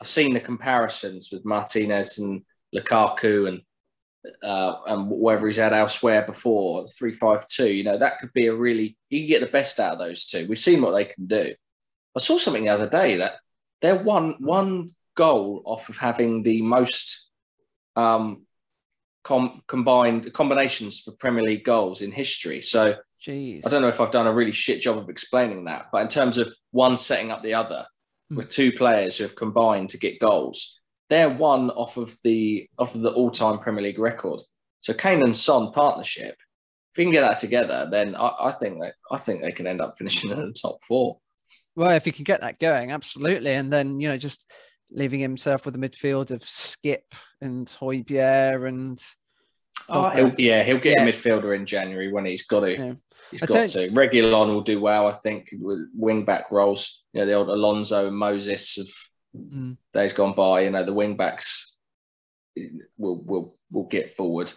[0.01, 2.43] I've seen the comparisons with Martinez and
[2.73, 3.61] Lukaku and
[4.43, 7.71] uh, and whatever he's had elsewhere before, three five two.
[7.71, 10.25] You know that could be a really you can get the best out of those
[10.25, 10.47] two.
[10.47, 11.53] We've seen what they can do.
[12.15, 13.35] I saw something the other day that
[13.81, 17.31] they're one one goal off of having the most
[17.95, 18.45] um,
[19.23, 22.61] com- combined combinations for Premier League goals in history.
[22.61, 23.65] So Jeez.
[23.65, 26.07] I don't know if I've done a really shit job of explaining that, but in
[26.07, 27.85] terms of one setting up the other,
[28.31, 28.37] mm.
[28.37, 30.79] with two players who have combined to get goals.
[31.09, 34.41] They're one off of the off of the all-time Premier League record.
[34.81, 36.35] So Kane and Son partnership,
[36.93, 39.67] if we can get that together, then I, I think that I think they can
[39.67, 41.19] end up finishing in the top four.
[41.75, 44.51] Well, if he can get that going, absolutely, and then you know just
[44.91, 48.97] leaving himself with a midfield of Skip and Højbjerg and
[49.87, 51.03] Oh, he'll, yeah, he'll get yeah.
[51.03, 52.71] a midfielder in January when he's got to.
[52.71, 52.93] Yeah.
[53.29, 53.89] He's I got to.
[53.89, 57.03] Reguilon will do well, I think, with wing back roles.
[57.15, 58.87] You know, the old Alonso and Moses of
[59.33, 59.77] mm.
[59.93, 60.61] days gone by.
[60.61, 61.77] You know, the wing backs
[62.97, 64.51] will will will get forward.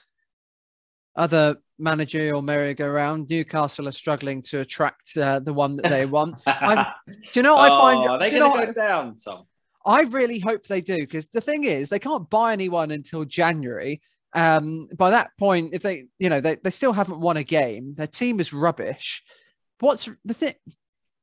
[1.14, 6.40] Other managerial merry-go-round, Newcastle are struggling to attract uh, the one that they want.
[6.46, 7.56] I, do you know?
[7.56, 8.08] I find.
[8.08, 9.44] Oh, they going to go down, Tom.
[9.86, 14.00] I really hope they do because the thing is, they can't buy anyone until January.
[14.34, 17.94] Um, by that point, if they, you know, they, they still haven't won a game,
[17.94, 19.22] their team is rubbish.
[19.78, 20.54] What's the thing?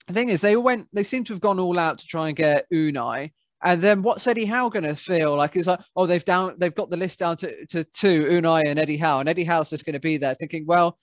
[0.08, 2.38] The thing is, they went, they seem to have gone all out to try and
[2.38, 3.32] get Unai.
[3.64, 5.56] And then what's Eddie Howe going to feel like?
[5.56, 8.78] Is like, oh, they've down, they've got the list down to, to two, Unai and
[8.78, 11.00] Eddie Howe, and Eddie Howe's just going to be there thinking, well,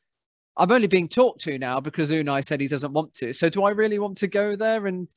[0.57, 3.33] I'm only being talked to now because Unai said he doesn't want to.
[3.33, 4.87] So do I really want to go there?
[4.87, 5.09] And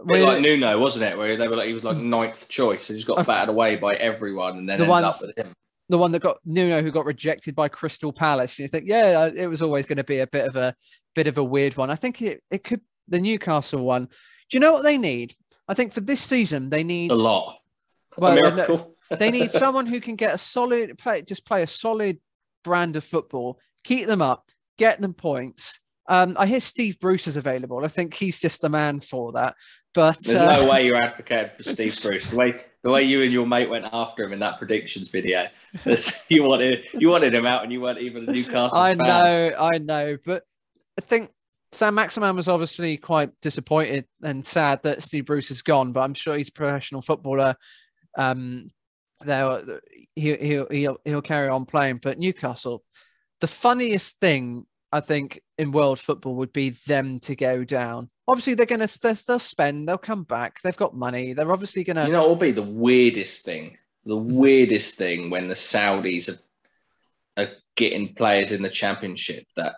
[0.00, 1.18] like Nuno, wasn't it?
[1.18, 3.76] Where they were like he was like ninth choice, and he just got battered away
[3.76, 5.52] by everyone, and then the ended one, up with him
[5.88, 8.58] the one that got Nuno who got rejected by Crystal Palace.
[8.58, 10.74] And you think, yeah, it was always going to be a bit of a
[11.14, 11.90] bit of a weird one.
[11.90, 14.06] I think it, it could the Newcastle one.
[14.06, 15.32] Do you know what they need?
[15.68, 17.58] I think for this season they need a lot.
[18.16, 22.18] Well, they need someone who can get a solid play, just play a solid
[22.64, 24.48] brand of football, keep them up,
[24.78, 25.80] get them points.
[26.08, 27.84] Um, I hear Steve Bruce is available.
[27.84, 29.56] I think he's just the man for that.
[29.92, 32.30] But there's uh, no way you're advocating for Steve Bruce.
[32.30, 35.48] The way the way you and your mate went after him in that predictions video,
[36.28, 38.76] you wanted you wanted him out, and you weren't even a Newcastle.
[38.76, 39.06] I fan.
[39.06, 40.44] know, I know, but
[40.98, 41.30] I think
[41.76, 45.92] Saint-Maximin was obviously quite disappointed and sad that Steve Bruce is gone.
[45.92, 47.54] But I'm sure he's a professional footballer.
[48.16, 48.68] Um,
[49.20, 49.62] there,
[50.14, 51.98] he, he'll he'll he'll carry on playing.
[52.02, 52.82] But Newcastle,
[53.40, 58.10] the funniest thing I think in world football would be them to go down.
[58.28, 60.60] Obviously, they're going to they'll spend, they'll come back.
[60.60, 61.32] They've got money.
[61.32, 62.06] They're obviously going to.
[62.06, 63.78] You know, it'll be the weirdest thing.
[64.04, 69.76] The weirdest thing when the Saudis are, are getting players in the championship that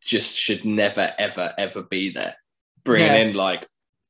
[0.00, 2.36] just should never, ever, ever be there.
[2.84, 3.16] Bringing yeah.
[3.16, 3.66] in like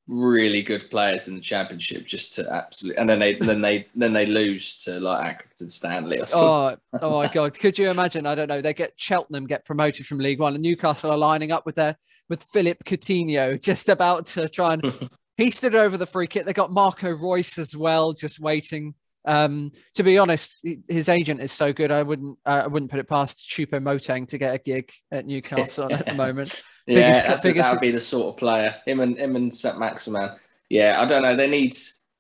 [0.09, 4.13] really good players in the championship just to absolutely, and then they then they then
[4.13, 6.81] they lose to like Accrington Stanley or something.
[6.95, 7.59] Oh, oh my God!
[7.59, 8.27] Could you imagine?
[8.27, 8.61] I don't know.
[8.61, 11.97] They get Cheltenham get promoted from League One, and Newcastle are lining up with their
[12.29, 15.11] with Philippe Coutinho just about to try and.
[15.37, 16.47] he stood over the free kick.
[16.47, 18.95] They got Marco Reus as well, just waiting.
[19.29, 21.91] Um, to be honest, his agent is so good.
[21.91, 25.93] I wouldn't uh, I wouldn't put it past Choupo-Moting to get a gig at Newcastle
[25.93, 26.63] at the moment.
[26.87, 27.65] Yeah, biggest, biggest...
[27.65, 28.75] that would be the sort of player.
[28.87, 30.31] Him and him and St Maximin.
[30.71, 31.37] Yeah, I don't know.
[31.37, 31.75] They need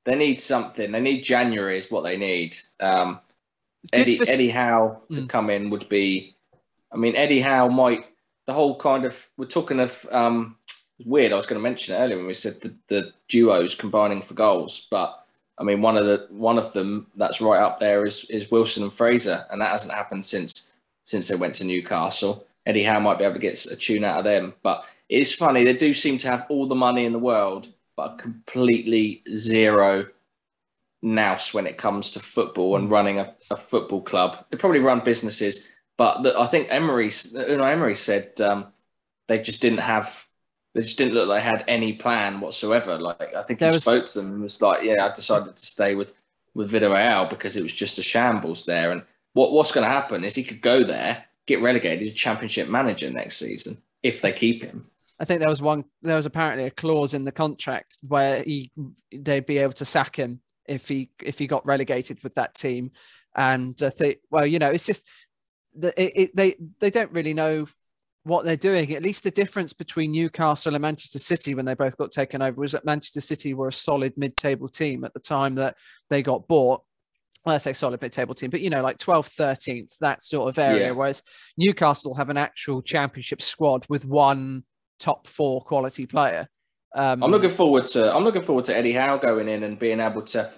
[0.04, 0.92] they need something.
[0.92, 2.54] They need January is what they need.
[2.78, 3.20] Um,
[3.90, 4.28] Eddie for...
[4.28, 5.28] Eddie Howe to mm.
[5.28, 6.36] come in would be.
[6.92, 8.04] I mean, Eddie Howe might
[8.44, 9.28] the whole kind of.
[9.38, 10.06] We're talking of.
[10.12, 10.56] Um,
[11.06, 11.32] weird.
[11.32, 14.34] I was going to mention it earlier when we said the, the duos combining for
[14.34, 15.24] goals, but
[15.58, 18.84] I mean, one of the one of them that's right up there is is Wilson
[18.84, 22.46] and Fraser, and that hasn't happened since since they went to Newcastle.
[22.66, 24.54] Eddie Howe might be able to get a tune out of them.
[24.62, 28.18] But it's funny, they do seem to have all the money in the world, but
[28.18, 30.06] completely zero
[31.00, 34.44] nous when it comes to football and running a, a football club.
[34.50, 38.66] They probably run businesses, but the, I think Emery, Unai Emery said um,
[39.28, 40.26] they just didn't have,
[40.78, 42.96] they just didn't look like they had any plan whatsoever.
[42.98, 43.82] Like I think he was...
[43.82, 46.14] spoke to them and was like, "Yeah, I decided to stay with
[46.54, 49.02] with Villarreal because it was just a shambles there." And
[49.32, 53.38] what what's going to happen is he could go there get relegated championship manager next
[53.38, 54.86] season if they keep him.
[55.18, 55.84] I think there was one.
[56.02, 58.70] There was apparently a clause in the contract where he
[59.12, 62.92] they'd be able to sack him if he if he got relegated with that team.
[63.34, 65.08] And I think, well, you know, it's just
[65.78, 67.66] that it, it, they they don't really know
[68.28, 68.94] what they're doing.
[68.94, 72.60] At least the difference between Newcastle and Manchester City when they both got taken over
[72.60, 75.76] was that Manchester City were a solid mid-table team at the time that
[76.10, 76.82] they got bought,
[77.44, 80.58] well, I say solid mid-table team, but you know, like 12th, 13th, that sort of
[80.58, 80.86] area.
[80.86, 80.90] Yeah.
[80.92, 81.22] Whereas
[81.56, 84.64] Newcastle have an actual championship squad with one
[85.00, 86.48] top four quality player.
[86.94, 90.00] Um, I'm looking forward to I'm looking forward to Eddie Howe going in and being
[90.00, 90.50] able to.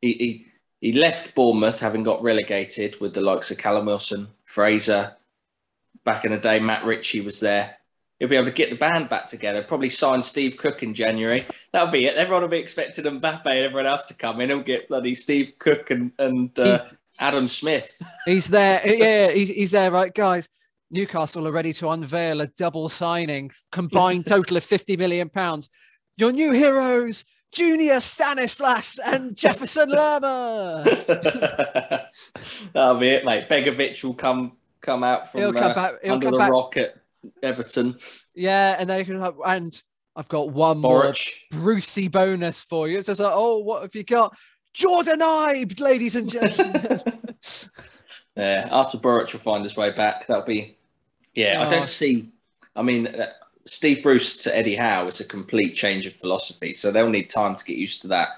[0.00, 0.46] He, he
[0.80, 5.16] he left Bournemouth having got relegated with the likes of Callum Wilson, Fraser.
[6.04, 7.76] Back in the day, Matt Ritchie was there
[8.22, 9.64] he'll be able to get the band back together.
[9.64, 11.44] Probably sign Steve Cook in January.
[11.72, 12.14] That'll be it.
[12.14, 14.48] Everyone will be expecting Mbappe and everyone else to come in.
[14.48, 16.78] He'll get bloody Steve Cook and and uh,
[17.18, 18.00] Adam Smith.
[18.24, 18.80] He's there.
[18.86, 20.48] Yeah, he's, he's there, right, guys.
[20.92, 25.68] Newcastle are ready to unveil a double signing, combined total of fifty million pounds.
[26.16, 30.84] Your new heroes, Junior Stanislas and Jefferson Lerma.
[32.72, 33.48] That'll be it, mate.
[33.48, 36.50] Begovic will come come out from he'll come uh, back, he'll under come the back.
[36.50, 36.98] rocket.
[37.42, 37.96] Everton.
[38.34, 39.80] Yeah, and they can have, and
[40.16, 41.12] I've got one more
[41.50, 42.98] Brucey bonus for you.
[42.98, 44.36] It's just like, oh, what have you got?
[44.74, 46.98] Jordan Ibe, ladies and gentlemen.
[48.36, 50.26] yeah, Artur Boruc will find his way back.
[50.26, 50.76] That'll be,
[51.34, 51.60] yeah.
[51.60, 51.66] Oh.
[51.66, 52.30] I don't see.
[52.74, 53.28] I mean, uh,
[53.66, 57.54] Steve Bruce to Eddie Howe is a complete change of philosophy, so they'll need time
[57.54, 58.28] to get used to that.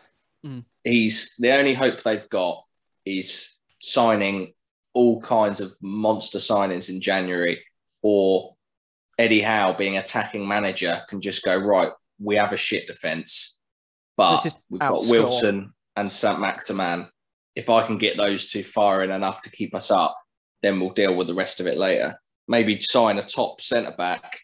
[0.44, 0.64] Mm.
[0.82, 2.64] He's the only hope they've got
[3.06, 4.53] is signing
[4.94, 7.62] all kinds of monster signings in January
[8.02, 8.54] or
[9.18, 11.90] Eddie Howe being attacking manager can just go right.
[12.18, 13.58] We have a shit defense,
[14.16, 17.08] but we've got Wilson and Saint Maximin.
[17.54, 20.16] If I can get those two firing enough to keep us up,
[20.62, 22.18] then we'll deal with the rest of it later.
[22.48, 24.38] Maybe sign a top centre back,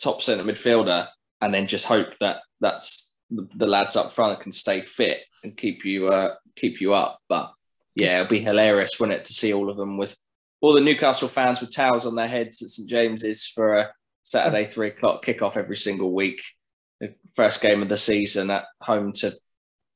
[0.00, 1.08] top centre midfielder,
[1.40, 5.84] and then just hope that that's the, lads up front can stay fit and keep
[5.84, 7.18] you uh, keep you up.
[7.28, 7.52] But
[7.98, 10.16] yeah, it'll be hilarious, wouldn't it, to see all of them with
[10.60, 13.90] all the Newcastle fans with towels on their heads at St James's for a
[14.22, 16.42] Saturday three o'clock kickoff every single week.
[17.00, 19.32] The first game of the season at home to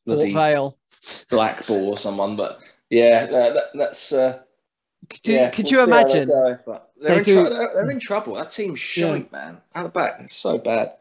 [0.07, 0.79] bloody Vale.
[1.31, 2.37] Blackpool or someone.
[2.37, 4.13] But yeah, that, that's.
[4.13, 4.41] Uh,
[5.11, 6.29] could you, yeah, could we'll you imagine?
[6.29, 7.35] Go, they're, in do...
[7.43, 8.35] they're, they're, in trouble.
[8.35, 9.39] That team's shite, yeah.
[9.39, 9.61] man.
[9.75, 10.95] Out the back, it's so bad.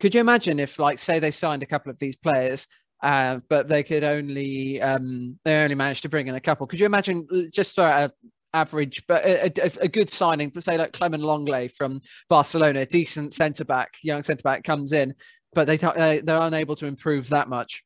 [0.00, 2.66] Could you imagine if, like, say they signed a couple of these players,
[3.02, 6.66] uh, but they could only um, they only managed to bring in a couple?
[6.66, 8.10] Could you imagine just for a
[8.54, 13.64] average, but a, a, a good signing, say like Clement Lenglet from Barcelona, decent centre
[13.64, 15.14] back, young centre back comes in,
[15.52, 17.84] but they they're unable to improve that much,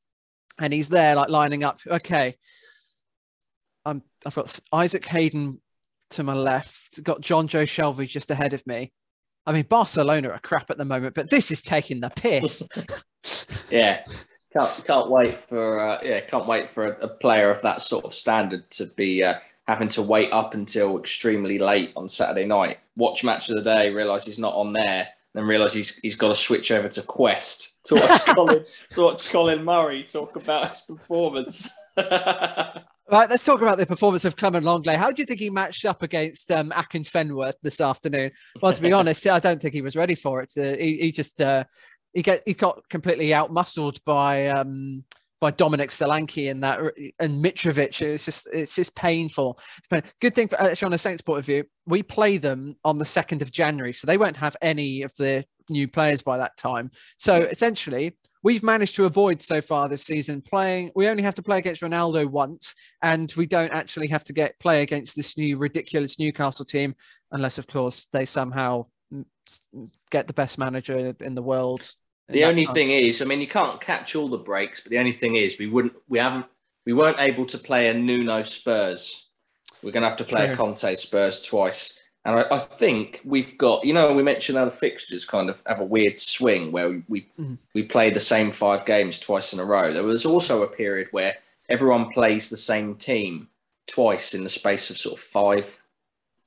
[0.58, 1.78] and he's there like lining up.
[1.86, 2.36] Okay,
[3.84, 5.60] I'm I've got Isaac Hayden
[6.10, 8.92] to my left, got Jonjo Shelvey just ahead of me.
[9.46, 12.62] I mean, Barcelona are crap at the moment, but this is taking the piss.
[13.70, 14.04] yeah,
[14.52, 18.04] can't can't wait for uh, yeah, can't wait for a, a, player of that sort
[18.04, 19.34] of standard to be uh,
[19.68, 23.90] having to wait up until extremely late on Saturday night, watch match of the day,
[23.90, 27.84] realise he's not on there, then realise he's he's got to switch over to Quest
[27.86, 31.72] to watch Colin to watch Colin Murray talk about his performance.
[33.10, 34.94] Right, let's talk about the performance of Clement Lenglet.
[34.94, 38.30] How do you think he matched up against um, Akinfenwa this afternoon?
[38.62, 40.52] Well, to be honest, I don't think he was ready for it.
[40.56, 41.64] Uh, he, he, just uh,
[42.12, 45.04] he get he got completely outmuscled by um
[45.40, 46.80] by Dominic Solanke in that
[47.18, 48.02] and Mitrovic.
[48.02, 49.58] It's just it's just painful.
[50.20, 53.04] Good thing for actually on a Saints point of view, we play them on the
[53.04, 56.90] second of January, so they won't have any of the new players by that time.
[57.16, 60.90] So essentially, we've managed to avoid so far this season playing.
[60.94, 64.58] We only have to play against Ronaldo once, and we don't actually have to get
[64.60, 66.94] play against this new ridiculous Newcastle team,
[67.32, 68.84] unless of course they somehow
[70.10, 71.94] get the best manager in the world
[72.30, 72.74] the only time.
[72.74, 75.58] thing is, I mean, you can't catch all the breaks, but the only thing is,
[75.58, 76.46] we wouldn't, we haven't,
[76.86, 79.28] we weren't able to play a Nuno Spurs.
[79.82, 80.54] We're going to have to play True.
[80.54, 81.98] a Conte Spurs twice.
[82.24, 85.62] And I, I, think we've got, you know, we mentioned how the fixtures kind of
[85.66, 87.56] have a weird swing where we we, mm.
[87.74, 89.92] we play the same five games twice in a row.
[89.92, 91.34] There was also a period where
[91.70, 93.48] everyone plays the same team
[93.86, 95.79] twice in the space of sort of five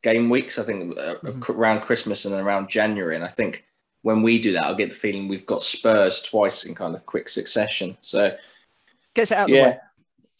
[0.04, 0.60] game weeks.
[0.60, 1.52] I think uh, mm-hmm.
[1.52, 3.16] around Christmas and around January.
[3.16, 3.66] And I think
[4.04, 7.06] when we do that, I'll get the feeling we've got Spurs twice in kind of
[7.06, 7.98] quick succession.
[8.02, 8.36] So
[9.16, 9.78] gets it out yeah, the way.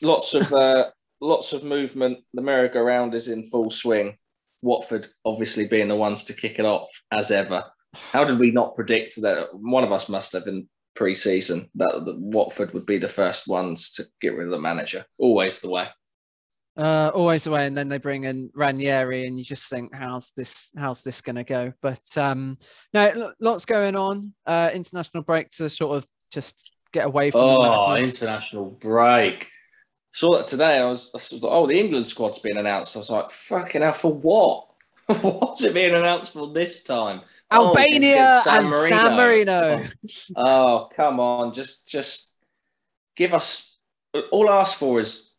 [0.02, 0.92] Lots of uh,
[1.22, 2.20] lots of movement.
[2.34, 4.18] The merry-go-round is in full swing.
[4.62, 7.66] Watford obviously being the ones to kick it off as ever.
[8.12, 9.48] How did we not predict that?
[9.54, 14.04] One of us must have in pre-season that Watford would be the first ones to
[14.22, 15.06] get rid of the manager.
[15.18, 15.88] Always the way.
[16.76, 20.72] Uh, always away, and then they bring in Ranieri, and you just think, how's this?
[20.76, 21.72] How's this going to go?
[21.82, 22.58] But um,
[22.94, 24.34] no, lots going on.
[24.46, 27.42] Uh, international break to sort of just get away from.
[27.42, 29.52] Oh, international break!
[30.14, 30.80] Saw that today.
[30.80, 32.96] I was, I was like, oh, the England squad's been announced.
[32.96, 34.68] I was like, fucking hell, for what?
[35.22, 37.22] What's it being announced for this time?
[37.52, 39.84] Albania oh, San and San Marino.
[40.36, 42.36] oh, come on, just just
[43.16, 43.78] give us.
[44.32, 45.33] All I ask for is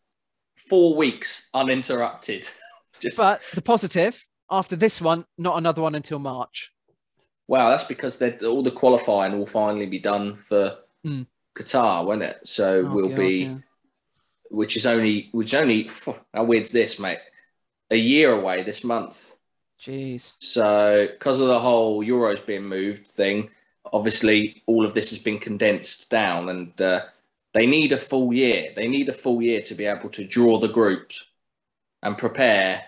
[0.69, 2.49] four weeks uninterrupted.
[3.01, 3.19] Just...
[3.19, 6.73] But the positive after this one, not another one until March.
[7.49, 11.27] Wow, that's because all the qualifying will finally be done for mm.
[11.57, 12.47] Qatar, won't it?
[12.47, 13.57] So oh, we'll God, be, yeah.
[14.51, 15.91] which is only, which only,
[16.33, 17.19] how weird's this, mate?
[17.91, 19.37] A year away this month.
[19.79, 20.35] Jeez.
[20.39, 23.51] So because of the whole Euros being moved thing,
[23.93, 27.03] obviously all of this has been condensed down, and uh,
[27.55, 28.73] they need a full year.
[28.77, 31.25] They need a full year to be able to draw the groups
[32.03, 32.83] and prepare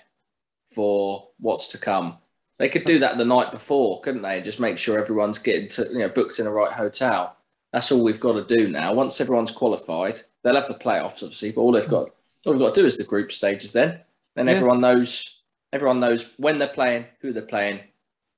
[0.74, 2.18] for what's to come.
[2.58, 4.40] They could do that the night before, couldn't they?
[4.40, 7.36] Just make sure everyone's getting to, you know, booked in the right hotel.
[7.72, 8.92] That's all we've got to do now.
[8.92, 12.10] Once everyone's qualified, they'll have the playoffs, obviously, but all they've got,
[12.44, 13.72] all we've got to do is the group stages.
[13.72, 14.00] Then,
[14.34, 14.54] then yeah.
[14.54, 15.42] everyone knows,
[15.72, 17.80] everyone knows when they're playing, who they're playing,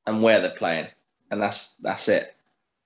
[0.06, 0.88] and where they're playing,
[1.30, 2.34] and that's that's it.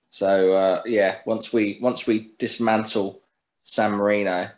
[0.09, 3.22] So uh, yeah, once we once we dismantle
[3.63, 4.49] San Marino,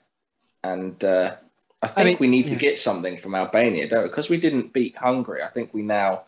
[0.64, 1.36] and uh,
[1.82, 2.54] I think I mean, we need yeah.
[2.54, 4.10] to get something from Albania, don't we?
[4.10, 5.44] Because we didn't beat Hungary.
[5.44, 6.24] I think we now.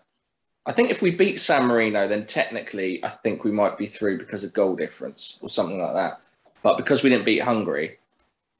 [0.65, 4.19] I think if we beat San Marino, then technically I think we might be through
[4.19, 6.21] because of goal difference or something like that.
[6.61, 7.97] But because we didn't beat Hungary,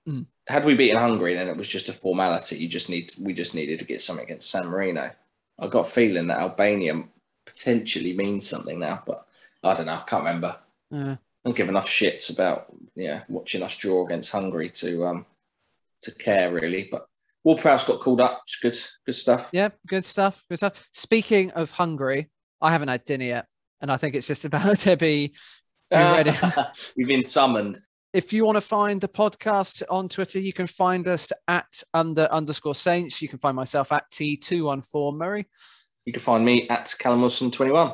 [0.07, 0.25] mm.
[0.47, 2.57] had we beaten Hungary, then it was just a formality.
[2.57, 5.11] You just need we just needed to get something against San Marino.
[5.59, 7.03] I got a feeling that Albania
[7.45, 9.27] potentially means something now, but
[9.63, 9.93] I don't know.
[9.93, 10.55] I can't remember.
[10.89, 12.67] Yeah don't give enough shits about
[12.97, 15.25] yeah watching us draw against Hungary to um
[16.01, 16.87] to care really.
[16.91, 17.07] But
[17.43, 18.41] Ward Prowse got called up.
[18.45, 19.49] It's good, good stuff.
[19.53, 20.43] Yeah, good stuff.
[20.49, 20.89] Good stuff.
[20.93, 22.29] Speaking of Hungary,
[22.61, 23.45] I haven't had dinner yet,
[23.81, 25.33] and I think it's just about to be,
[25.89, 26.31] be ready.
[26.97, 27.79] We've been summoned.
[28.13, 32.23] If you want to find the podcast on Twitter, you can find us at under
[32.23, 33.21] underscore Saints.
[33.21, 35.45] You can find myself at T214 Murray.
[36.05, 37.93] You can find me at Callum Wilson 21.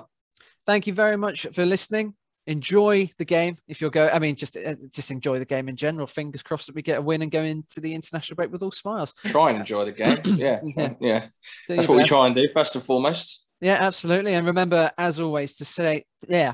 [0.65, 2.15] Thank you very much for listening
[2.47, 4.11] enjoy the game if you're going.
[4.13, 6.07] I mean, just uh, just enjoy the game in general.
[6.07, 8.71] Fingers crossed that we get a win and go into the international break with all
[8.71, 9.13] smiles.
[9.25, 10.21] Try and enjoy the game.
[10.43, 11.25] Yeah, yeah, yeah.
[11.67, 12.11] That's what best.
[12.11, 13.47] we try and do first and foremost.
[13.61, 14.33] Yeah, absolutely.
[14.33, 16.53] And remember, as always, to say, yeah,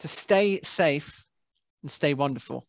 [0.00, 1.24] to stay safe
[1.82, 2.66] and stay wonderful.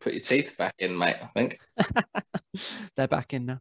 [0.00, 1.16] Put your teeth back in, mate.
[1.22, 1.58] I think
[2.96, 3.60] they're back in now.